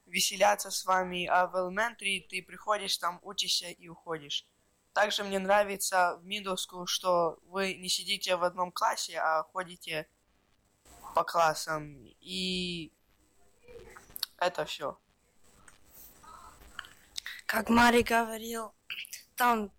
[0.06, 4.46] веселятся с вами, а в elementary ты приходишь там, учишься и уходишь.
[4.92, 10.06] Также мне нравится в middle school, что вы не сидите в одном классе, а ходите
[11.14, 11.96] по классам.
[12.20, 12.92] И
[14.38, 14.98] это все.
[17.46, 18.74] Как Мари говорил,
[19.36, 19.72] там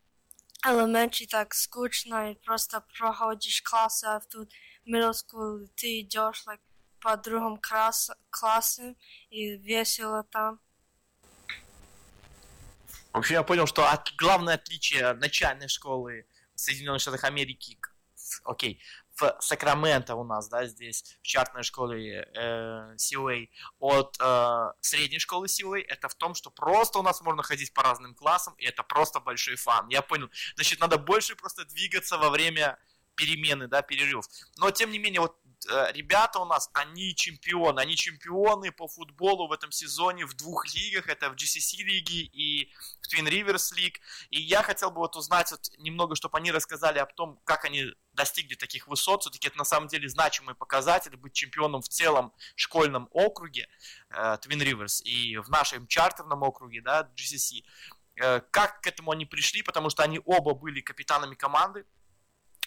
[0.66, 4.52] elementary так скучно, и просто проходишь классы, а тут
[4.86, 6.60] middle school ты идешь like,
[7.00, 8.96] по другим класс, классам,
[9.30, 10.60] и весело там.
[13.14, 17.78] В общем, я понял, что от- главное отличие начальной школы в Соединенных Штатах Америки,
[18.44, 18.82] окей,
[19.16, 23.50] в Сакраменто у нас, да, здесь, в чартной школе э, COA,
[23.80, 27.84] от э, средней школы COA, это в том, что просто у нас можно ходить по
[27.84, 29.88] разным классам, и это просто большой фан.
[29.90, 30.30] Я понял.
[30.56, 32.78] Значит, надо больше просто двигаться во время
[33.16, 34.26] перемены, да, перерыв.
[34.58, 35.38] Но, тем не менее, вот
[35.70, 40.74] э, ребята у нас, они чемпионы, они чемпионы по футболу в этом сезоне в двух
[40.74, 43.98] лигах, это в GCC лиге и в Twin Rivers League,
[44.30, 47.86] и я хотел бы вот узнать вот немного, чтобы они рассказали о том, как они
[48.14, 53.08] достигли таких высот, все-таки это на самом деле значимый показатель, быть чемпионом в целом школьном
[53.12, 53.68] округе
[54.10, 57.64] э, Twin Rivers и в нашем чартерном округе, да, GCC.
[58.18, 61.86] Э, как к этому они пришли, потому что они оба были капитанами команды,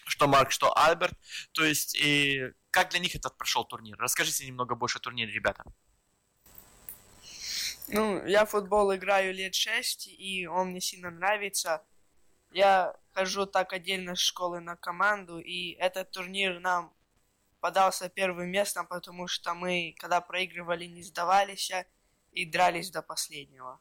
[0.05, 1.17] что Марк, что Альберт.
[1.53, 3.97] То есть, и как для них этот прошел турнир?
[3.97, 5.63] Расскажите немного больше о турнире, ребята.
[7.87, 11.83] Ну, я в футбол играю лет шесть, и он мне сильно нравится.
[12.51, 16.93] Я хожу так отдельно с школы на команду, и этот турнир нам
[17.59, 21.71] подался первым местом, потому что мы, когда проигрывали, не сдавались
[22.31, 23.79] и дрались до последнего.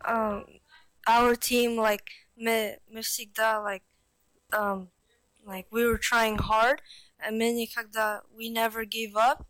[0.00, 0.60] Um,
[1.06, 3.82] our team, like, мы, мы всегда, like,
[4.50, 4.88] um,
[5.45, 6.81] like, we were trying hard,
[7.19, 9.47] and then когда we never gave up,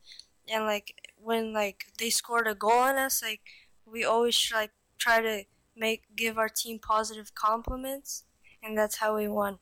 [0.52, 3.42] and, like, when, like, they scored a goal on us, like,
[3.86, 5.44] we always, like, try to
[5.76, 8.24] make, give our team positive compliments,
[8.64, 9.60] and that's how we won.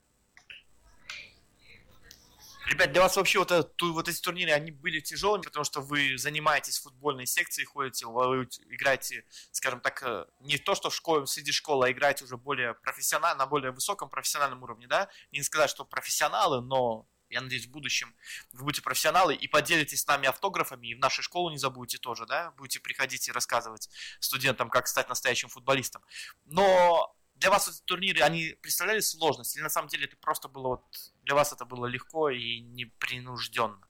[2.67, 6.17] Ребят, для вас вообще вот, это, вот эти турниры, они были тяжелыми, потому что вы
[6.17, 11.51] занимаетесь футбольной секции, ходите, вы играете, скажем так, э, не то, что в школе, среди
[11.51, 15.09] школы, а играете уже более профессионально, на более высоком профессиональном уровне, да?
[15.33, 18.15] Не сказать, что профессионалы, но я надеюсь, в будущем
[18.53, 22.27] вы будете профессионалы и поделитесь с нами автографами, и в нашу школу не забудете тоже,
[22.27, 22.53] да?
[22.53, 23.89] Будете приходить и рассказывать
[24.21, 26.03] студентам, как стать настоящим футболистом.
[26.45, 29.57] Но для вас эти турниры, они представляли сложность?
[29.57, 33.81] Или на самом деле это просто было вот, для вас это было легко и непринужденно?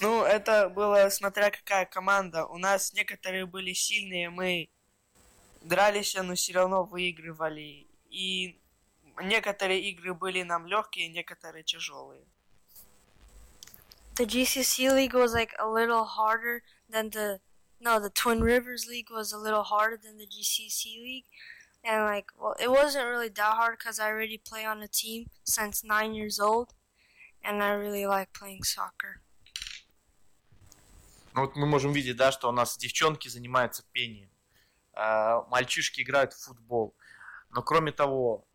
[0.00, 2.46] Ну, это было смотря какая команда.
[2.46, 4.70] У нас некоторые были сильные, мы
[5.60, 7.88] дрались, но все равно выигрывали.
[8.10, 8.60] И
[9.20, 12.24] некоторые игры были нам легкие, некоторые тяжелые.
[14.14, 17.40] The GCC league was like a little harder than the
[17.80, 21.26] no, the Twin Rivers league was a little harder than the GCC league.
[21.84, 25.30] And like, well, it wasn't really that hard because I already play on a team
[25.44, 26.74] since nine years old,
[27.42, 29.20] and I really like playing soccer.
[31.34, 34.28] Ну вот мы можем видеть, да, что у нас девчонки занимаются пением,
[34.92, 36.96] а, мальчишки играют в футбол.
[37.50, 38.47] Но кроме того,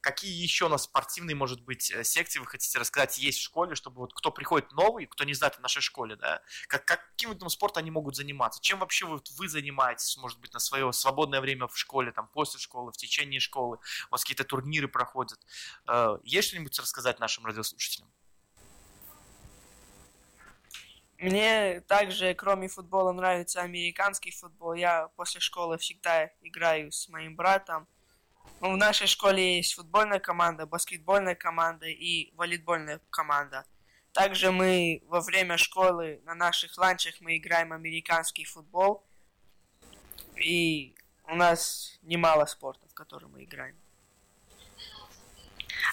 [0.00, 3.74] какие еще у нас спортивные, может быть, э, секции вы хотите рассказать есть в школе,
[3.74, 7.50] чтобы вот кто приходит новый, кто не знает о нашей школе, да, как, каким видом
[7.50, 8.60] спорта они могут заниматься?
[8.60, 12.58] Чем вообще вот вы занимаетесь, может быть, на свое свободное время в школе, там, после
[12.58, 13.78] школы, в течение школы?
[14.08, 15.38] У вас какие-то турниры проходят?
[15.86, 18.10] Э, Есть что-нибудь рассказать нашим радиослушателям?
[21.18, 24.72] Мне также, кроме футбола, нравится американский футбол.
[24.72, 27.86] Я после школы всегда играю с моим братом.
[28.60, 33.64] Ну, в нашей школе есть футбольная команда, баскетбольная команда и волейбольная команда.
[34.12, 39.02] Также мы во время школы на наших ланчах мы играем американский футбол.
[40.36, 43.76] И у нас немало спорта, в котором мы играем.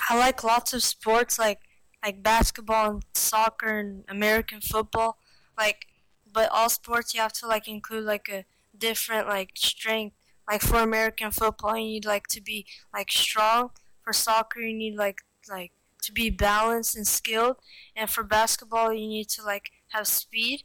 [0.09, 1.59] I like lots of sports like
[2.03, 5.17] like basketball and soccer and American football.
[5.57, 5.87] Like
[6.33, 8.45] but all sports you have to like include like a
[8.77, 10.16] different like strength.
[10.50, 13.70] Like for American football you need like to be like strong.
[14.02, 15.72] For soccer you need like like
[16.02, 17.56] to be balanced and skilled.
[17.96, 20.64] And for basketball you need to like have speed.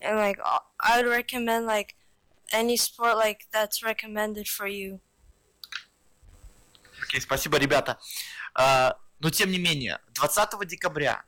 [0.00, 0.38] And like
[0.80, 1.96] I would recommend like
[2.52, 5.00] any sport like that's recommended for you.
[7.02, 7.98] Окей, спасибо, ребята.
[8.54, 11.24] А, Но тем не менее, 20 декабря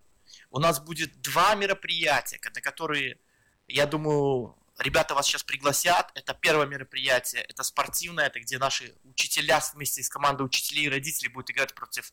[0.50, 3.18] у нас будет два мероприятия, на которые,
[3.66, 6.11] я думаю, ребята вас сейчас пригласят.
[6.15, 11.29] Это первое мероприятие, это спортивное, это где наши учителя вместе с командой учителей и родителей
[11.29, 12.11] будут играть против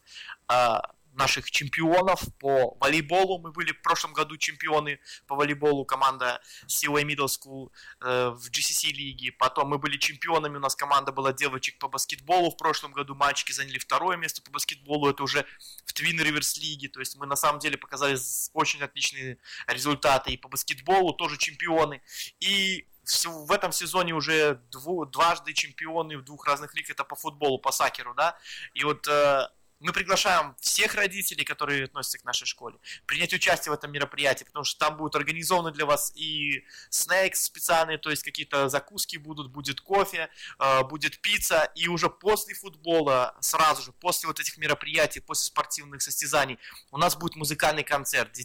[0.49, 0.83] а,
[1.15, 3.39] наших чемпионов по волейболу.
[3.39, 9.33] Мы были в прошлом году чемпионы по волейболу, команда COA Middle э, в GCC лиге.
[9.33, 13.15] Потом мы были чемпионами, у нас команда была девочек по баскетболу в прошлом году.
[13.15, 15.47] Мальчики заняли второе место по баскетболу, это уже
[15.85, 16.89] в Twin Rivers лиге.
[16.89, 18.17] То есть мы на самом деле показали
[18.53, 22.03] очень отличные результаты и по баскетболу, тоже чемпионы.
[22.41, 22.87] И
[23.25, 27.73] в этом сезоне уже дву- дважды чемпионы в двух разных лиг, это по футболу, по
[27.73, 28.39] сакеру, да.
[28.75, 29.49] И вот э,
[29.81, 34.65] мы приглашаем всех родителей, которые относятся к нашей школе, принять участие в этом мероприятии, потому
[34.65, 39.81] что там будут организованы для вас и снэкс специальные, то есть какие-то закуски будут, будет
[39.81, 40.29] кофе,
[40.59, 46.03] э, будет пицца, и уже после футбола, сразу же, после вот этих мероприятий, после спортивных
[46.03, 46.59] состязаний,
[46.91, 48.37] у нас будет музыкальный концерт.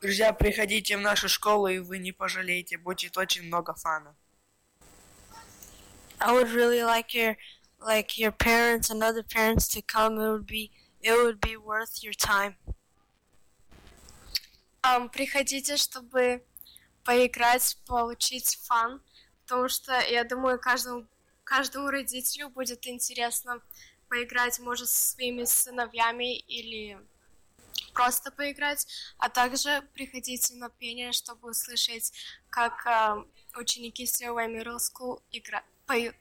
[0.00, 2.76] Друзья, приходите в нашу школу, и вы не пожалеете.
[2.76, 4.14] Будет очень много фана.
[6.18, 7.36] I would really like your
[7.86, 10.20] like your parents and other parents to come.
[10.20, 10.70] It would be
[11.00, 12.56] it would be worth your time.
[14.82, 16.44] Ам, приходите, чтобы
[17.04, 19.00] поиграть, получить фан,
[19.42, 21.06] потому что я думаю, каждому,
[21.44, 23.60] каждому родителю будет интересно
[24.08, 26.98] поиграть, может, со своими сыновьями или
[27.94, 28.86] просто поиграть,
[29.18, 32.12] а также приходите на пение, чтобы услышать,
[32.50, 33.26] как ам,
[33.56, 35.64] ученики COA Middle School игра...
[35.86, 36.14] поют.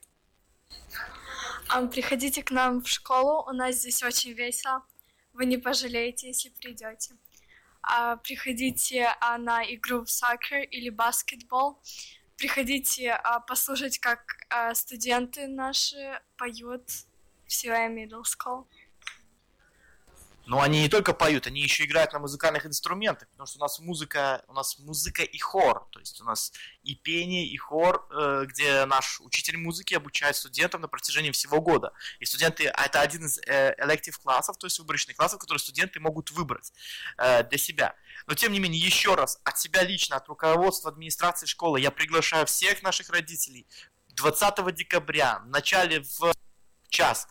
[1.91, 4.85] Приходите к нам в школу, у нас здесь очень весело,
[5.33, 7.15] вы не пожалеете, если придете.
[7.81, 11.79] А, приходите а, на игру в сокер или баскетбол.
[12.37, 14.21] Приходите а, послушать, как
[14.73, 16.89] студенты наши поют
[17.45, 18.65] в COA Middle School.
[20.45, 23.79] Но они не только поют, они еще играют на музыкальных инструментах, потому что у нас
[23.79, 28.45] музыка, у нас музыка и хор, то есть у нас и пение, и хор, э,
[28.47, 31.93] где наш учитель музыки обучает студентов на протяжении всего года.
[32.19, 35.99] И студенты, а это один из э, elective классов, то есть выборочных классов, которые студенты
[35.99, 36.73] могут выбрать
[37.17, 37.95] э, для себя.
[38.27, 42.45] Но тем не менее, еще раз, от себя лично, от руководства администрации школы, я приглашаю
[42.45, 43.67] всех наших родителей
[44.15, 46.33] 20 декабря, в начале в
[46.89, 47.27] час,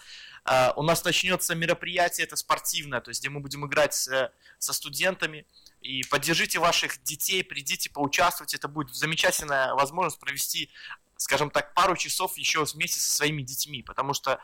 [0.76, 5.46] У нас начнется мероприятие, это спортивное, то есть где мы будем играть с- со студентами.
[5.80, 8.56] И поддержите ваших детей, придите, поучаствуйте.
[8.56, 10.70] Это будет замечательная возможность провести,
[11.16, 14.36] скажем так, пару часов еще вместе со своими детьми, потому что э,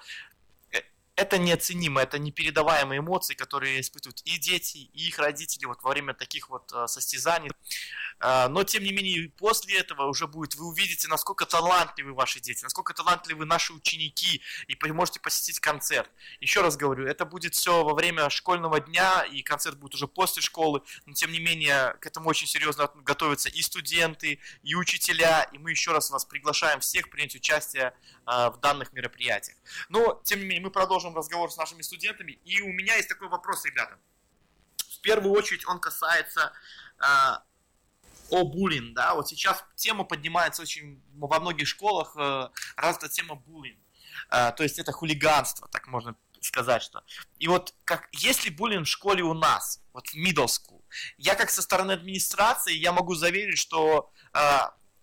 [1.16, 6.14] это неоценимо, это непередаваемые эмоции, которые испытывают и дети, и их родители вот во время
[6.14, 7.50] таких вот э, состязаний.
[8.20, 12.62] Э, Но, тем не менее, после этого уже будет, вы увидите, насколько талантливы ваши дети,
[12.62, 16.10] насколько талантливы наши ученики, и можете посетить концерт.
[16.40, 20.42] Еще раз говорю, это будет все во время школьного дня, и концерт будет уже после
[20.42, 25.44] школы, но, тем не менее, к этому очень серьезно от- готовятся и студенты, и учителя,
[25.52, 27.92] и мы еще раз вас приглашаем всех принять участие
[28.26, 29.56] э, в данных мероприятиях.
[29.88, 33.28] Но, тем не менее, мы продолжим разговор с нашими студентами, и у меня есть такой
[33.28, 33.98] вопрос, ребята.
[34.76, 36.52] В первую очередь он касается
[36.98, 37.04] э,
[38.30, 43.78] о буллинг, да, вот сейчас тема поднимается очень во многих школах, э, развита тема буллинг,
[44.30, 47.02] Э, то есть это хулиганство, так можно сказать, что.
[47.38, 50.82] И вот как, если буллинг в школе у нас, вот в middle school,
[51.18, 54.58] я как со стороны администрации, я могу заверить, что э,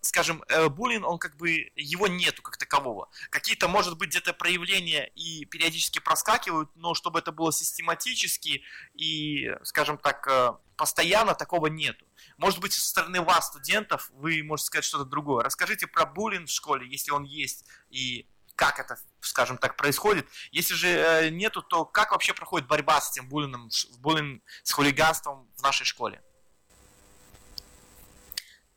[0.07, 3.09] скажем, э, буллинг, он как бы, его нету как такового.
[3.29, 9.97] Какие-то, может быть, где-то проявления и периодически проскакивают, но чтобы это было систематически и, скажем
[9.97, 12.05] так, э, постоянно, такого нету.
[12.37, 15.43] Может быть, со стороны вас, студентов, вы можете сказать что-то другое.
[15.43, 20.27] Расскажите про буллинг в школе, если он есть, и как это, скажем так, происходит.
[20.51, 25.47] Если же э, нету, то как вообще проходит борьба с этим буллингом, буллинг, с хулиганством
[25.55, 26.23] в нашей школе?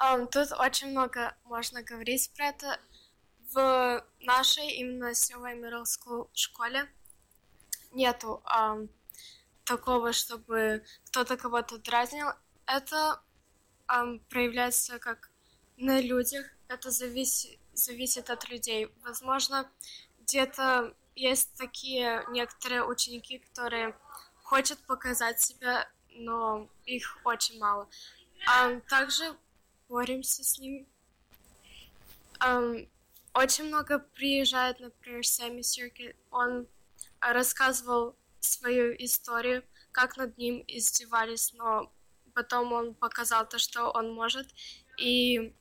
[0.02, 2.80] Ам, тут очень много можно говорить про это.
[3.52, 6.88] В нашей именно Silver Middle School школе
[7.92, 8.88] нету ам,
[9.64, 12.28] такого, чтобы кто-то кого-то дразнил.
[12.64, 13.20] Это
[13.88, 15.30] ам, проявляется как
[15.76, 16.46] на людях.
[16.68, 18.90] Это зависит, зависит от людей.
[19.02, 19.70] Возможно,
[20.20, 23.94] где-то есть такие некоторые ученики, которые
[24.44, 27.86] хотят показать себя, но их очень мало.
[28.46, 29.36] Ам, также
[29.90, 30.86] боремся с ними.
[32.38, 32.86] Ам,
[33.34, 36.16] очень много приезжает, например, Сэмми Сирки.
[36.30, 36.66] Он
[37.18, 39.62] а, рассказывал свою историю,
[39.92, 41.92] как над ним издевались, но
[42.34, 44.46] потом он показал то, что он может.
[44.96, 45.54] И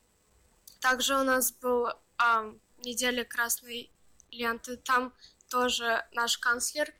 [0.79, 3.91] также у нас был ам, неделя красной
[4.29, 4.77] ленты.
[4.77, 5.13] Там
[5.49, 6.93] тоже наш канцлер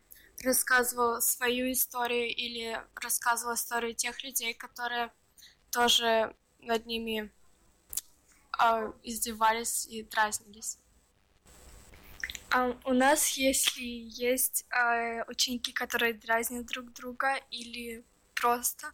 [0.44, 5.12] рассказывал свою историю или рассказывал историю тех людей, которые
[5.72, 7.32] тоже над ними
[8.58, 10.78] а, издевались и дразнились.
[12.52, 18.04] А, у нас, если есть а, ученики, которые дразнят друг друга или
[18.34, 18.92] просто,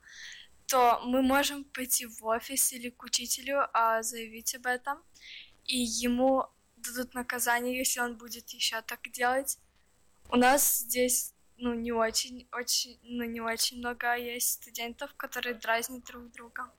[0.67, 5.01] то мы можем пойти в офис или к учителю, а, заявить об этом,
[5.65, 6.47] и ему
[6.77, 9.57] дадут наказание, если он будет еще так делать.
[10.29, 16.03] У нас здесь ну не очень, очень, ну не очень много есть студентов, которые дразнят
[16.03, 16.71] друг друга.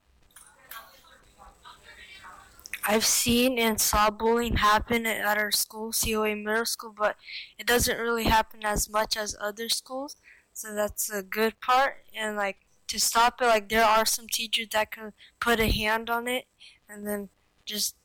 [2.89, 7.17] I've seen and saw bullying happen at our school, COA Middle School, but
[7.59, 10.15] it doesn't really happen as much as other schools.
[10.53, 12.05] So that's a good part.
[12.15, 15.11] And like to stop it, like there are some teachers that can
[15.41, 16.45] put a hand on it,
[16.89, 17.29] and then
[17.65, 17.95] just.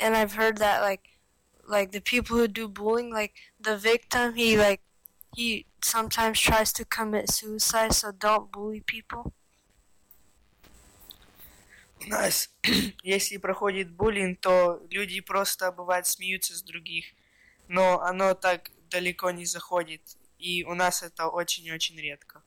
[0.00, 1.10] And I've heard that like,
[1.68, 4.80] like the people who do bullying, like the victim, he like,
[5.36, 7.92] he sometimes tries to commit suicide.
[7.94, 9.32] So don't bully people.
[12.06, 12.50] Нас,
[13.02, 17.06] если проходит буллинг, то люди просто бывает смеются с других,
[17.68, 20.02] но оно так далеко не заходит,
[20.38, 22.42] и у нас это очень-очень редко.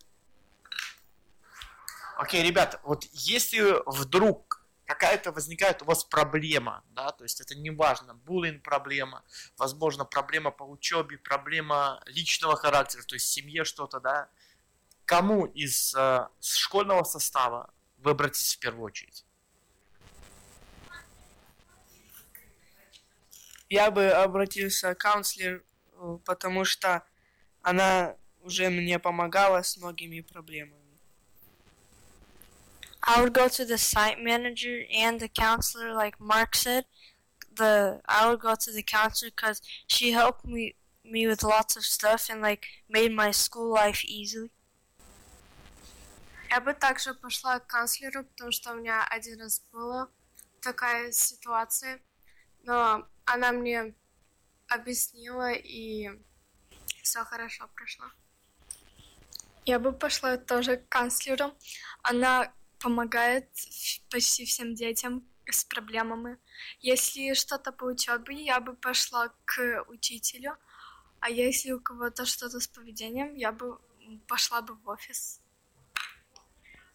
[2.18, 7.70] Окей, ребята, вот если вдруг какая-то возникает у вас проблема, да, то есть это не
[7.70, 9.24] важно, буллинг проблема,
[9.58, 14.30] возможно, проблема по учебе, проблема личного характера, то есть в семье что-то, да,
[15.05, 19.26] кому из э, школьного состава вы обратитесь в первую очередь?
[23.70, 25.63] Я бы обратился к канцлер,
[25.93, 27.03] э, потому что
[27.61, 30.88] она уже мне помогала с многими проблемами.
[33.01, 36.86] I would go to the site manager and the counselor, like Mark said.
[37.55, 41.86] The I would go to the counselor because she helped me me with lots of
[41.86, 44.51] stuff and like made my school life easy.
[46.49, 50.07] Я бы также пошла к канцлеру, потому что у меня один раз была
[50.61, 51.99] такая ситуация,
[52.63, 53.93] но она мне
[54.69, 56.09] объяснила и
[57.03, 58.05] все хорошо прошло.
[59.65, 61.53] Я бы пошла тоже к канцлеру.
[62.01, 63.49] Она помогает
[64.09, 66.38] почти всем детям с проблемами.
[66.80, 70.57] Если что-то по учебе, я бы пошла к учителю.
[71.19, 73.78] А если у кого-то что-то с поведением, я бы
[74.28, 75.41] пошла бы в офис.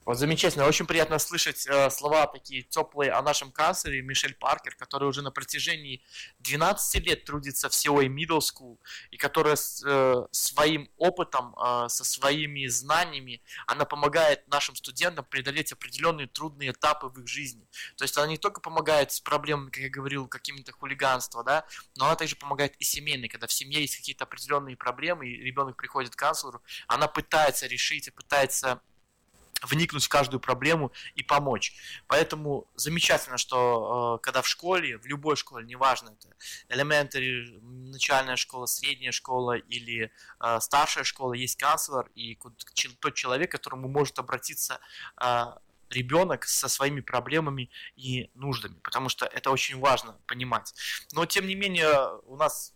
[0.04, 5.08] Вот замечательно, очень приятно слышать э, слова такие теплые о нашем канцлере Мишель Паркер, который
[5.08, 6.02] уже на протяжении
[6.40, 8.78] 12 лет трудится в COA Middle School,
[9.12, 15.72] и которая с, э, своим опытом, э, со своими знаниями, она помогает нашим студентам преодолеть
[15.72, 17.64] определенные трудные этапы в их жизни.
[17.96, 22.06] То есть она не только помогает с проблемами, как я говорил, какими-то хулиганства, да, но
[22.06, 26.16] она также помогает и семейной, когда в семье есть какие-то определенные проблемы, и ребенок приходит
[26.16, 28.80] к канцлеру, она пытается решить и пытается
[29.62, 31.74] вникнуть в каждую проблему и помочь.
[32.06, 36.34] Поэтому замечательно, что э, когда в школе, в любой школе, неважно, это
[36.68, 42.38] elementary, начальная школа, средняя школа или э, старшая школа, есть канцлер и
[43.00, 44.80] тот человек, к которому может обратиться
[45.20, 45.44] э,
[45.90, 50.74] ребенок со своими проблемами и нуждами, потому что это очень важно понимать.
[51.12, 52.72] Но тем не менее у нас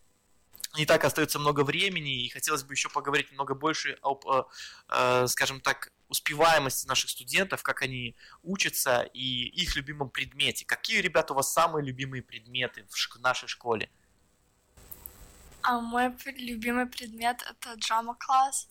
[0.76, 4.26] не так остается много времени, и хотелось бы еще поговорить немного больше об,
[5.26, 10.64] скажем так, успеваемости наших студентов, как они учатся и их любимом предмете.
[10.64, 13.90] Какие, ребята, у вас самые любимые предметы в нашей школе?
[15.62, 18.68] А мой любимый предмет это драма класс.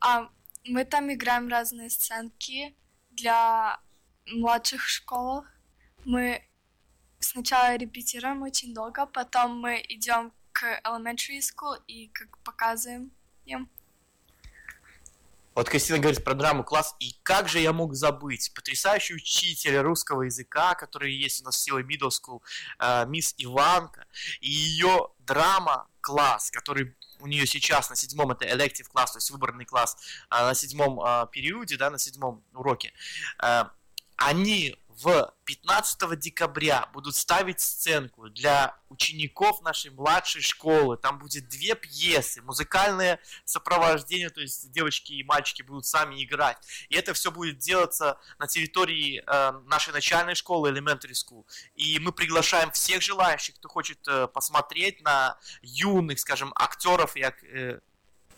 [0.00, 0.28] А
[0.64, 2.74] мы там играем разные сценки
[3.10, 3.80] для
[4.26, 5.44] младших школ.
[6.04, 6.46] Мы
[7.18, 13.10] сначала репетируем очень долго, потом мы идем к elementary school и как показываем
[13.46, 13.70] им.
[15.54, 20.22] Вот Кристина говорит про драму класс, и как же я мог забыть потрясающий учитель русского
[20.22, 22.42] языка, который есть у нас в Силой Middle School,
[22.80, 24.06] э, мисс Иванка,
[24.40, 29.30] и ее драма класс, который у нее сейчас на седьмом это elective класс, то есть
[29.30, 29.96] выборный класс,
[30.28, 32.92] а на седьмом э, периоде, да, на седьмом уроке,
[33.42, 33.64] э,
[34.16, 40.96] они в 15 декабря будут ставить сценку для учеников нашей младшей школы.
[40.96, 46.58] Там будет две пьесы, музыкальное сопровождение, то есть девочки и мальчики будут сами играть.
[46.88, 51.44] И это все будет делаться на территории э, нашей начальной школы, Elementary School.
[51.74, 57.80] И мы приглашаем всех желающих, кто хочет э, посмотреть на юных, скажем, актеров и э,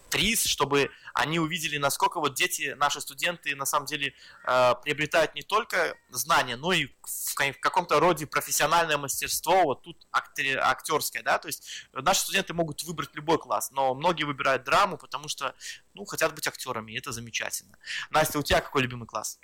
[0.06, 5.42] актрис, чтобы они увидели, насколько вот дети, наши студенты, на самом деле э, приобретают не
[5.42, 11.38] только знания, но и в, в каком-то роде профессиональное мастерство, вот тут актери, актерское, да,
[11.38, 15.54] то есть наши студенты могут выбрать любой класс, но многие выбирают драму, потому что,
[15.94, 17.76] ну, хотят быть актерами, и это замечательно.
[18.10, 19.38] Настя, у тебя какой любимый класс?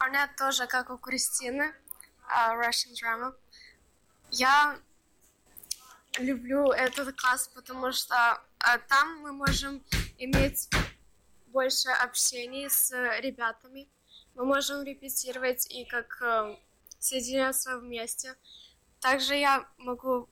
[0.00, 1.74] У меня тоже, как у Кристины,
[2.28, 3.34] uh, Russian drama.
[4.30, 4.78] Я
[6.18, 9.82] люблю этот класс, потому что а, там мы можем
[10.18, 10.68] иметь
[11.48, 12.90] больше общения с
[13.20, 13.88] ребятами.
[14.34, 16.56] Мы можем репетировать и как э,
[16.98, 18.36] соединяться вместе.
[19.00, 20.28] Также я могу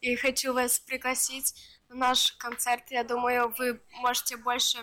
[0.00, 1.54] и хочу вас пригласить
[1.88, 2.90] на наш концерт.
[2.90, 4.78] Я думаю, вы можете больше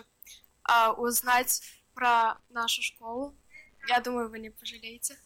[0.68, 1.62] э, узнать
[1.94, 3.34] про нашу школу.
[3.88, 5.16] Я думаю, вы не пожалеете.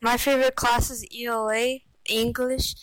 [0.00, 2.74] My favorite class is ELA, English.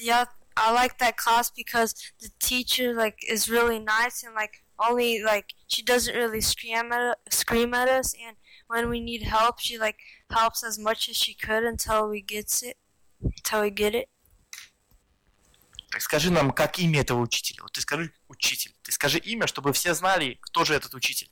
[0.00, 5.21] Yeah, I like that class because the teacher like is really nice and like only
[5.23, 8.37] like she doesn't really scream at scream at us and
[8.67, 9.97] when we need help she like
[10.31, 12.77] helps as much as she could until we gets it
[13.21, 14.09] until we get it.
[15.89, 17.63] Так скажи нам, как имя этого учителя?
[17.63, 18.75] Вот ты скажи учитель.
[18.83, 21.29] Ты скажи имя, чтобы все знали, кто же этот учитель.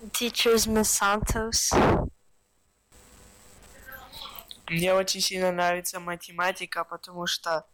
[0.00, 1.70] The teacher is Miss Santos.
[4.69, 7.65] Мне очень сильно нравится математика, потому что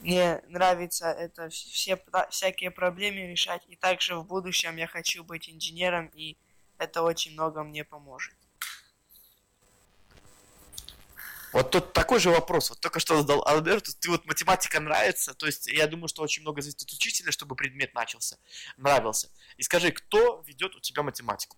[0.00, 3.62] мне нравится это все всякие проблемы решать.
[3.68, 6.36] И также в будущем я хочу быть инженером, и
[6.78, 8.34] это очень много мне поможет.
[11.52, 12.70] Вот тут такой же вопрос.
[12.70, 13.92] Вот только что задал Альберту.
[14.00, 15.34] Ты вот математика нравится?
[15.34, 18.38] То есть я думаю, что очень много зависит от учителя, чтобы предмет начался,
[18.76, 19.30] нравился.
[19.56, 21.56] И скажи, кто ведет у тебя математику?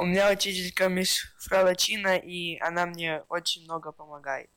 [0.00, 1.26] У меня учителька мисс
[2.16, 4.48] и она мне очень много помогает.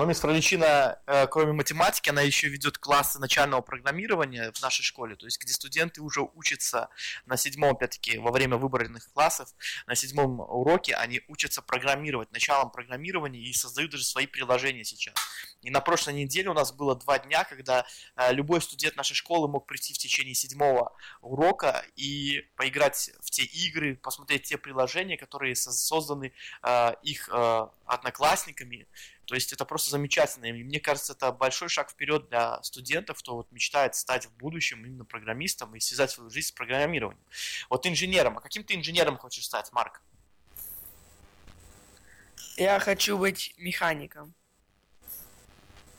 [0.00, 5.14] Но мисс Фроличина, э, кроме математики, она еще ведет классы начального программирования в нашей школе,
[5.14, 6.88] то есть где студенты уже учатся
[7.26, 9.50] на седьмом, опять-таки, во время выбранных классов,
[9.86, 15.12] на седьмом уроке они учатся программировать, началом программирования и создают даже свои приложения сейчас.
[15.60, 17.84] И на прошлой неделе у нас было два дня, когда
[18.16, 23.42] э, любой студент нашей школы мог прийти в течение седьмого урока и поиграть в те
[23.42, 26.32] игры, посмотреть те приложения, которые созданы
[26.62, 27.28] э, их
[27.90, 28.86] одноклассниками,
[29.30, 30.46] то есть это просто замечательно.
[30.46, 34.84] И мне кажется, это большой шаг вперед для студентов, кто вот мечтает стать в будущем
[34.84, 37.24] именно программистом и связать свою жизнь с программированием.
[37.68, 38.38] Вот инженером.
[38.38, 40.02] А каким ты инженером хочешь стать, Марк?
[42.56, 44.34] Я хочу быть механиком.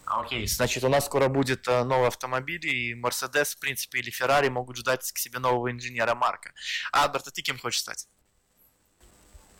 [0.03, 4.49] Окей, значит, у нас скоро будет э, новый автомобиль, и Mercedes, в принципе, или Ferrari
[4.49, 6.51] могут ждать к себе нового инженера Марка.
[6.91, 8.09] А, Альберт, а ты кем хочешь стать?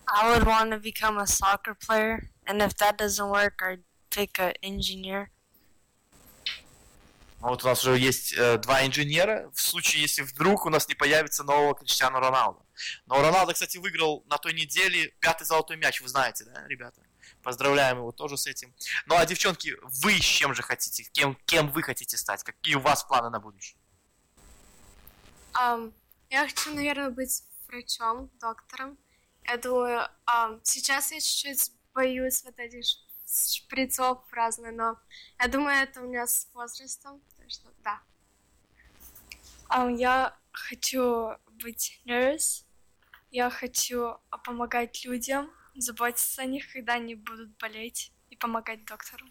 [0.08, 4.40] I would want to become a soccer player, and if that doesn't work, I'd pick
[4.40, 5.30] an engineer.
[7.42, 10.88] Ну, Вот у нас уже есть э, два инженера, в случае, если вдруг у нас
[10.88, 12.64] не появится нового Криштиану Роналду.
[13.08, 17.02] Но Роналдо, кстати, выиграл на той неделе пятый золотой мяч, вы знаете, да, ребята?
[17.42, 18.76] Поздравляем его тоже с этим.
[19.08, 21.04] Ну а девчонки, вы с чем же хотите?
[21.12, 22.44] Кем, кем вы хотите стать?
[22.44, 23.78] Какие у вас планы на будущее?
[25.54, 25.92] Ам,
[26.30, 28.98] я хочу, наверное, быть врачом, доктором.
[29.46, 32.86] Я думаю, ам, сейчас я чуть-чуть боюсь вот этих
[33.28, 35.00] шприцов разных, но
[35.40, 38.02] я думаю, это у меня с возрастом, так что да.
[39.70, 41.32] Um, я хочу
[41.62, 42.66] быть nurse.
[43.30, 49.26] Я хочу а, помогать людям, заботиться о них, когда они будут болеть, и помогать доктору.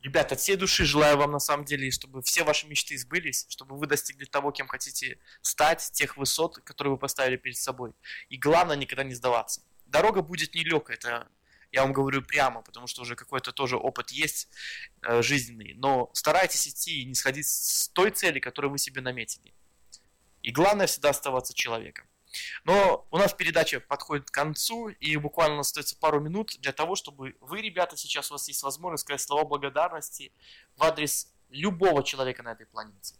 [0.00, 3.76] Ребята, от всей души желаю вам на самом деле, чтобы все ваши мечты сбылись, чтобы
[3.76, 7.92] вы достигли того, кем хотите стать, тех высот, которые вы поставили перед собой.
[8.28, 9.62] И главное, никогда не сдаваться.
[9.94, 11.28] Дорога будет нелегкая, это
[11.70, 14.48] я вам говорю прямо, потому что уже какой-то тоже опыт есть
[15.02, 15.74] э, жизненный.
[15.76, 19.54] Но старайтесь идти и не сходить с той цели, которую вы себе наметили.
[20.42, 22.08] И главное всегда оставаться человеком.
[22.64, 27.36] Но у нас передача подходит к концу, и буквально остается пару минут для того, чтобы
[27.40, 30.32] вы, ребята, сейчас у вас есть возможность сказать слова благодарности
[30.74, 33.14] в адрес любого человека на этой планете.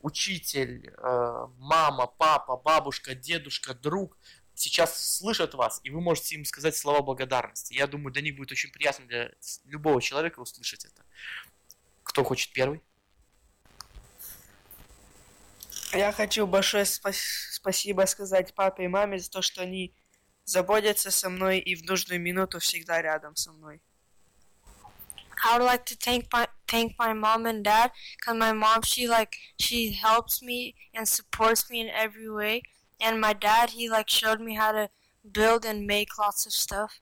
[0.00, 4.16] Учитель, э, мама, папа, бабушка, дедушка, друг
[4.58, 7.74] сейчас слышат вас, и вы можете им сказать слова благодарности.
[7.74, 9.30] Я думаю, для них будет очень приятно для
[9.64, 11.04] любого человека услышать это.
[12.02, 12.82] Кто хочет первый?
[15.92, 19.94] Я хочу большое спас- спасибо сказать папе и маме за то, что они
[20.44, 23.80] заботятся со мной и в нужную минуту всегда рядом со мной.
[25.44, 29.06] I would like to thank my thank my mom and dad because my mom she
[29.08, 32.62] like she helps me and supports me in every way,
[33.00, 34.88] and my dad he like showed me how to
[35.32, 37.00] build and make lots of stuff.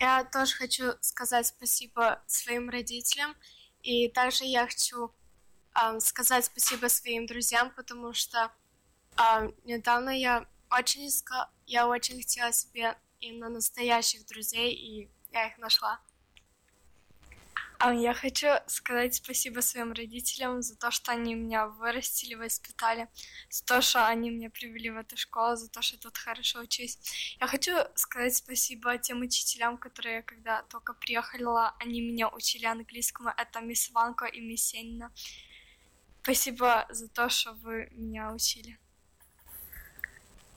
[0.00, 3.34] Я тоже хочу сказать спасибо своим родителям,
[3.82, 5.14] и также я хочу
[5.72, 8.50] ам, сказать спасибо своим друзьям, потому что
[9.16, 11.48] ам, недавно я очень иска...
[11.66, 16.00] я очень хотела себе именно настоящих друзей, и я их нашла.
[17.84, 23.08] Um, я хочу сказать спасибо своим родителям за то, что они меня вырастили, воспитали,
[23.50, 26.60] за то, что они меня привели в эту школу, за то, что я тут хорошо
[26.60, 26.98] учусь.
[27.40, 33.30] Я хочу сказать спасибо тем учителям, которые, когда только приехала, они меня учили английскому.
[33.36, 35.12] Это мисс Ванко и мисс Сенина.
[36.22, 38.78] Спасибо за то, что вы меня учили.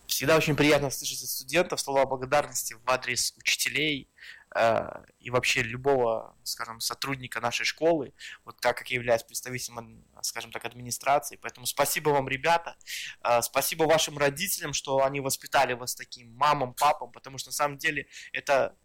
[0.05, 4.09] Всегда очень приятно слышать от студентов слова благодарности в адрес учителей
[5.19, 8.13] и вообще любого, скажем, сотрудника нашей школы,
[8.45, 11.37] вот так как я являюсь представителем, скажем так, администрации.
[11.41, 12.77] Поэтому спасибо вам, ребята.
[13.23, 17.77] Э, спасибо вашим родителям, что они воспитали вас таким мамам, папам, потому что на самом
[17.77, 18.75] деле это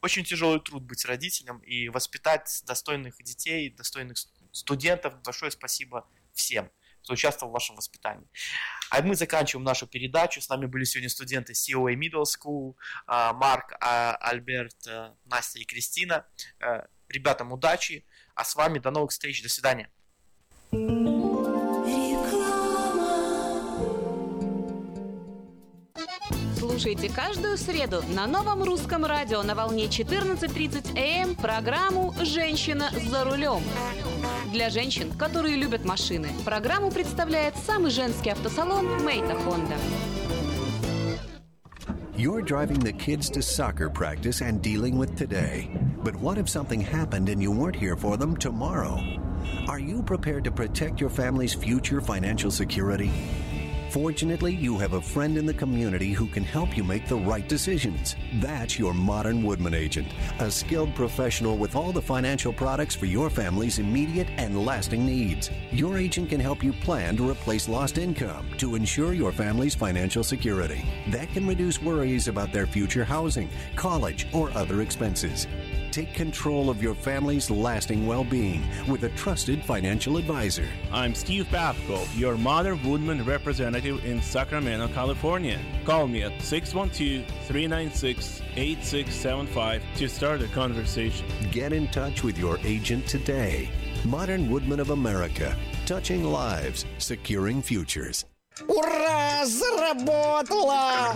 [0.00, 4.18] очень тяжелый труд быть родителем и воспитать достойных детей, достойных
[4.52, 5.20] студентов.
[5.22, 6.70] Большое спасибо всем,
[7.08, 8.28] кто участвовал в вашем воспитании.
[8.90, 10.42] А мы заканчиваем нашу передачу.
[10.42, 12.74] С нами были сегодня студенты COA Middle School,
[13.06, 16.26] а, Марк, а, Альберт, а, Настя и Кристина.
[16.60, 18.04] Э, Ребятам удачи,
[18.34, 19.42] а с вами до новых встреч.
[19.42, 19.90] До свидания.
[26.78, 33.64] Слушайте каждую среду на новом русском радио на волне 14.30 АМ программу «Женщина за рулем».
[34.52, 39.74] Для женщин, которые любят машины, программу представляет самый женский автосалон «Мейта Хонда».
[42.16, 45.68] You're driving the kids to soccer practice and dealing with today.
[46.04, 49.00] But what if something happened and you weren't here for them tomorrow?
[49.66, 53.10] Are you prepared to protect your family's future financial security?
[53.90, 57.48] Fortunately, you have a friend in the community who can help you make the right
[57.48, 58.16] decisions.
[58.34, 60.08] That's your modern Woodman agent,
[60.40, 65.50] a skilled professional with all the financial products for your family's immediate and lasting needs.
[65.72, 70.22] Your agent can help you plan to replace lost income to ensure your family's financial
[70.22, 70.84] security.
[71.08, 75.46] That can reduce worries about their future housing, college, or other expenses.
[75.90, 80.68] Take control of your family's lasting well being with a trusted financial advisor.
[80.92, 85.59] I'm Steve Babko, your Mother Woodman representative in Sacramento, California.
[85.85, 91.27] Call me at 612 396 8675 to start a conversation.
[91.51, 93.69] Get in touch with your agent today.
[94.05, 95.55] Modern Woodman of America,
[95.85, 98.25] touching lives, securing futures.
[98.67, 99.43] Ура!
[99.45, 101.15] Заработала!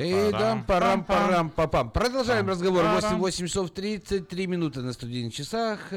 [0.00, 1.90] И дам парам парам папам.
[1.90, 2.84] Продолжаем разговор.
[2.84, 5.92] 8, 8 часов 33 минуты на студийных часах.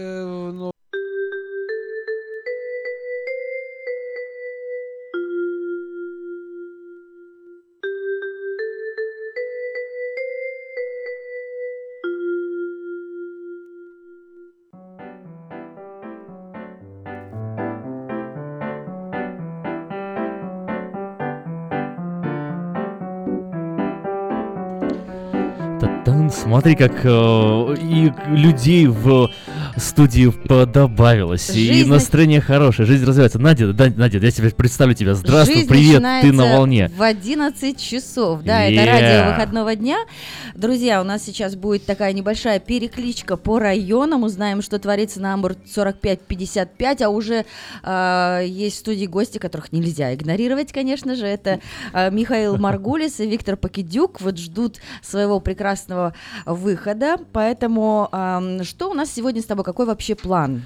[26.48, 29.30] Смотри, как э, и людей в
[29.80, 33.40] студии подобавилось, и Жизнь- настроение хорошее, жизнь развивается.
[33.40, 35.14] Надя, да, Надя, я тебе представлю тебя.
[35.14, 36.90] Здравствуй, Жизнь привет, ты на волне.
[36.96, 38.86] В 11 часов, да, это Yeah.
[38.86, 39.98] радио выходного дня.
[40.56, 44.24] Друзья, у нас сейчас будет такая небольшая перекличка по районам.
[44.24, 47.46] Узнаем, что творится на Амбур 45-55, а уже
[47.84, 51.26] а, есть в студии гости, которых нельзя игнорировать, конечно же.
[51.26, 51.60] Это
[51.94, 54.22] а, Михаил Маргулис и Виктор Покидюк.
[54.22, 56.14] Вот ждут своего прекрасного
[56.46, 57.18] выхода.
[57.34, 59.64] Поэтому ам, что у нас сегодня с тобой?
[59.68, 60.62] Какой вообще план?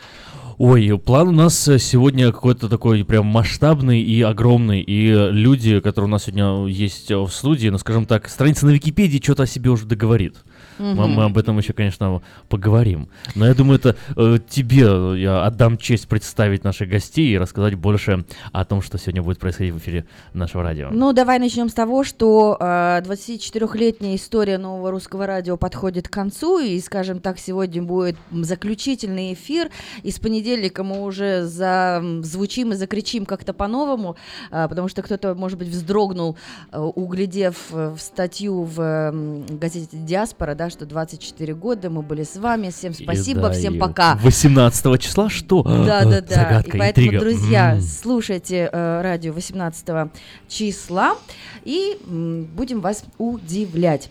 [0.60, 4.82] Ой, план у нас э, сегодня какой-то такой прям масштабный и огромный.
[4.82, 8.70] И люди, которые у нас сегодня есть э, в студии, ну, скажем так, страница на
[8.70, 10.36] Википедии что-то о себе уже договорит.
[10.82, 13.07] Мы, мы об этом еще, конечно, поговорим.
[13.36, 17.75] Но я думаю, это э, тебе э, я отдам честь представить наших гостей и рассказать
[17.75, 20.89] больше о том, что сегодня будет происходить в эфире нашего радио.
[20.91, 26.59] Ну, давай начнем с того, что э, 24-летняя история нового русского радио подходит к концу,
[26.59, 29.69] и, скажем так, сегодня будет заключительный эфир,
[30.03, 34.15] и с понедельника мы уже звучим и закричим как-то по-новому,
[34.51, 36.38] э, потому что кто-то, может быть, вздрогнул,
[36.71, 42.24] э, углядев э, в статью в м, газете «Диаспора», да, что 24 года мы были
[42.24, 44.15] с вами, всем И спасибо, да, всем и пока.
[44.15, 45.61] 18 числа что?
[45.63, 46.36] Да, да, да.
[46.36, 47.19] Загадка, и поэтому, интрига.
[47.24, 47.82] друзья, М.
[47.82, 50.11] слушайте э, радио 18
[50.47, 51.15] числа
[51.63, 54.09] и м, будем вас удивлять.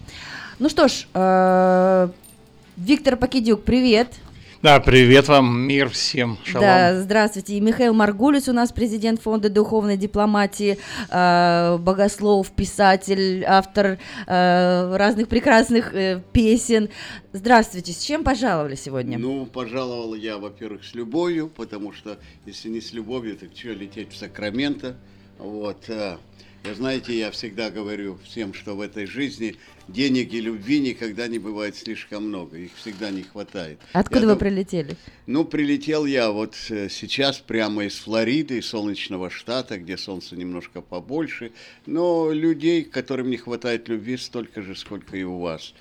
[0.59, 2.09] Ну что ж, э,
[2.77, 4.09] Виктор Покидюк, привет.
[4.63, 6.61] Да, привет вам, мир всем, шалом.
[6.61, 7.55] Да, здравствуйте.
[7.55, 10.77] И Михаил Маргулис у нас президент фонда духовной дипломатии,
[11.09, 16.91] э, богослов, писатель, автор э, разных прекрасных э, песен.
[17.33, 17.95] Здравствуйте.
[17.95, 19.17] С чем пожаловали сегодня?
[19.19, 24.13] Ну, пожаловал я, во-первых, с любовью, потому что если не с любовью, так что лететь
[24.13, 24.95] в Сакраменто?
[25.39, 25.89] Вот.
[26.63, 29.57] Я, знаете, я всегда говорю всем, что в этой жизни
[29.89, 33.79] денег и любви никогда не бывает слишком много, их всегда не хватает.
[33.95, 34.97] Откуда Я вы дум- прилетели?
[35.27, 40.83] Ну, прилетел я вот э, сейчас прямо из Флориды, из солнечного штата, где солнце немножко
[40.83, 41.53] побольше,
[41.87, 45.73] но людей, которым не хватает любви, столько же, сколько и у вас.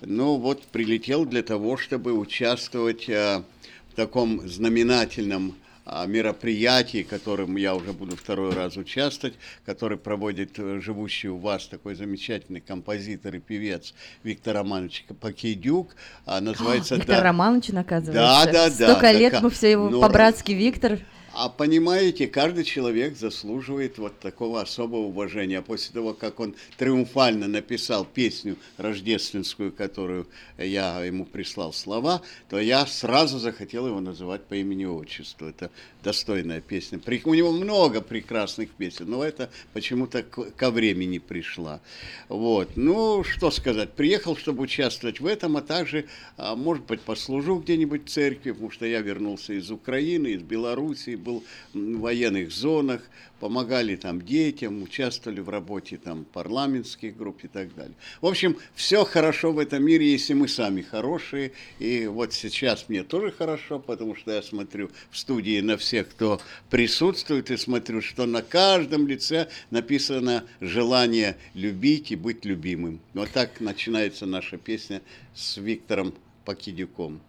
[0.00, 3.44] Ну, вот прилетел для того, чтобы участвовать э,
[3.92, 5.54] в таком знаменательном
[5.84, 11.66] а, мероприятии, которым я уже буду второй раз участвовать, который проводит э, живущий у вас
[11.66, 15.94] такой замечательный композитор и певец Виктор Романович Покидюк.
[16.24, 17.22] А, называется Виктор «Да».
[17.22, 18.12] Романович, оказывается.
[18.12, 18.70] Да, да, да.
[18.70, 21.00] Столько лет Так, мы все его ну, по-братски Виктор.
[21.36, 25.58] А понимаете, каждый человек заслуживает вот такого особого уважения.
[25.58, 30.28] А после того, как он триумфально написал песню рождественскую, которую
[30.58, 35.48] я ему прислал слова, то я сразу захотел его называть по имени отчеству.
[35.48, 35.72] Это
[36.04, 37.00] достойная песня.
[37.24, 41.80] У него много прекрасных песен, но это почему-то ко времени пришла.
[42.28, 42.76] Вот.
[42.76, 43.94] Ну, что сказать.
[43.94, 46.06] Приехал, чтобы участвовать в этом, а также,
[46.36, 51.16] а, может быть, послужу где-нибудь в церкви, потому что я вернулся из Украины, из Белоруссии,
[51.24, 53.02] был в военных зонах,
[53.40, 57.94] помогали там детям, участвовали в работе там парламентских групп и так далее.
[58.20, 61.52] В общем, все хорошо в этом мире, если мы сами хорошие.
[61.78, 66.40] И вот сейчас мне тоже хорошо, потому что я смотрю в студии на всех, кто
[66.70, 73.00] присутствует, и смотрю, что на каждом лице написано желание любить и быть любимым.
[73.14, 75.02] Вот так начинается наша песня
[75.34, 76.14] с Виктором
[76.44, 77.20] Покидюком.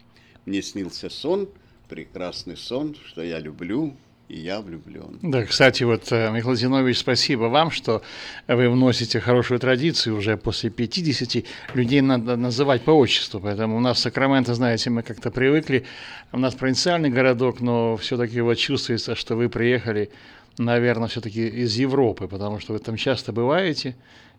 [0.46, 1.50] Мне снился сон,
[1.88, 3.96] прекрасный сон, что я люблю,
[4.28, 5.20] и я влюблен.
[5.22, 8.02] Да, кстати, вот, э, Михаил Зинович, спасибо вам, что
[8.48, 13.98] вы вносите хорошую традицию уже после 50 людей надо называть по отчеству, поэтому у нас
[13.98, 15.86] в Сакраменто, знаете, мы как-то привыкли,
[16.32, 20.10] у нас провинциальный городок, но все-таки вот чувствуется, что вы приехали,
[20.58, 23.96] наверное, все-таки из Европы, потому что вы там часто бываете,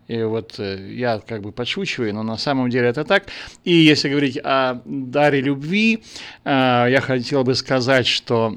[0.09, 3.25] и вот э, я как бы подшучиваю, но на самом деле это так.
[3.65, 6.03] И если говорить о даре любви,
[6.45, 6.49] э,
[6.91, 8.57] я хотел бы сказать, что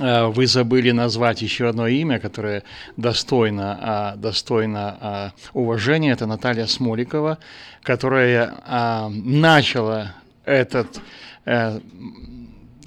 [0.00, 2.62] э, вы забыли назвать еще одно имя, которое
[2.96, 6.12] достойно, а, достойно а, уважения.
[6.12, 7.38] Это Наталья Смоликова,
[7.82, 10.14] которая а, начала
[10.46, 11.00] этот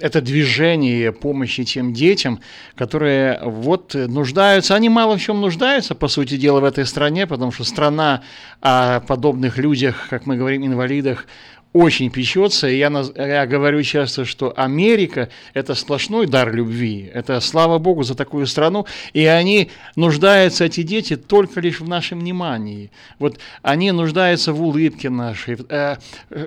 [0.00, 2.40] это движение помощи тем детям,
[2.74, 7.52] которые вот нуждаются, они мало в чем нуждаются, по сути дела, в этой стране, потому
[7.52, 8.22] что страна
[8.60, 11.26] о подобных людях, как мы говорим, инвалидах,
[11.74, 18.04] очень печется, я, я говорю часто, что Америка– это сплошной дар любви, это слава Богу
[18.04, 22.90] за такую страну, и они нуждаются, эти дети, только лишь в нашем внимании.
[23.18, 25.96] Вот они нуждаются в улыбке нашей, э,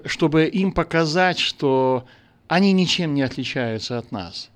[0.05, 2.05] чтобы им показать, что
[2.51, 4.49] они ничем не отличаются от нас.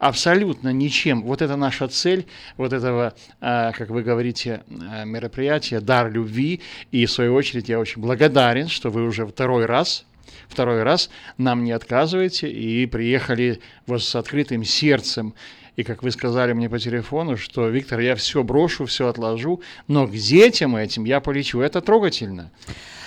[0.00, 1.22] Абсолютно ничем.
[1.22, 2.26] Вот это наша цель,
[2.56, 6.60] вот этого, а, как вы говорите, а, мероприятия, дар любви.
[6.90, 10.06] И в свою очередь я очень благодарен, что вы уже второй раз,
[10.48, 15.32] второй раз нам не отказываете и приехали вот с открытым сердцем.
[15.76, 20.08] И как вы сказали мне по телефону, что, Виктор, я все брошу, все отложу, но
[20.08, 21.60] к детям этим я полечу.
[21.60, 22.50] Это трогательно.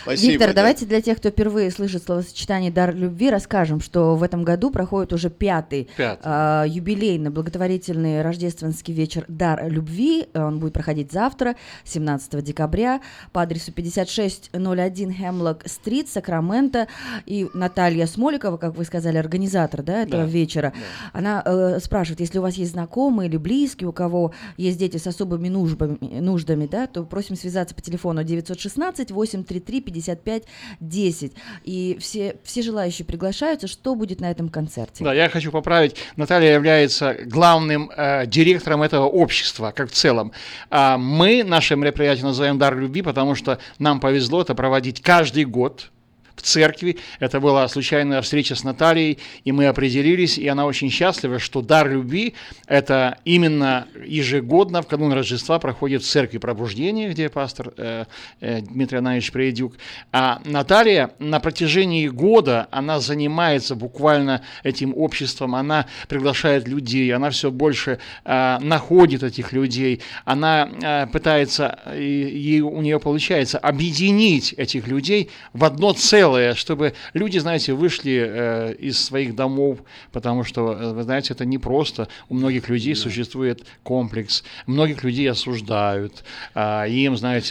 [0.10, 0.54] Спасибо, Виктор, да.
[0.56, 5.14] давайте для тех, кто впервые слышит словосочетание «дар любви», расскажем, что в этом году проходит
[5.14, 6.22] уже пятый, Пятый.
[6.24, 10.26] а, юбилейный благотворительный рождественский вечер «Дар любви».
[10.34, 13.02] Он будет проходить завтра, 17 декабря,
[13.32, 16.88] по адресу 5601 Хемлок-стрит, Сакраменто.
[17.28, 20.74] И Наталья Смоликова, как вы сказали, организатор да, этого Да, вечера,
[21.14, 25.06] она э, спрашивает, если у вас есть знакомые или близкие, у кого есть дети с
[25.06, 30.44] особыми нуждами, нуждами да, то просим связаться по телефону 916 833 55
[30.80, 31.34] 10.
[31.64, 33.68] И все, все желающие приглашаются.
[33.68, 35.04] Что будет на этом концерте?
[35.04, 35.96] Да, я хочу поправить.
[36.16, 40.32] Наталья является главным э, директором этого общества, как в целом.
[40.70, 45.92] А мы наше мероприятие называем «Дар любви», потому что нам повезло это проводить каждый год
[46.40, 46.98] в церкви.
[47.20, 51.90] Это была случайная встреча с Натальей, и мы определились, и она очень счастлива, что дар
[51.90, 52.34] любви–
[52.68, 58.06] это именно ежегодно в канун Рождества проходит в церкви пробуждения, где пастор э,
[58.40, 59.74] э, Дмитрий Анатольевич Преедюк.
[60.14, 67.52] А Наталья на протяжении года, она занимается буквально этим обществом, она приглашает людей, она все
[67.52, 74.88] больше э, находит этих людей, она э, пытается, и, и у нее получается объединить этих
[74.88, 79.80] людей в одно целое, чтобы люди, знаете, вышли э, из своих домов,
[80.12, 82.08] потому что, э, вы знаете, это непросто.
[82.30, 86.24] У многих людей существует комплекс, многих людей осуждают,
[86.54, 87.48] а им, знаете,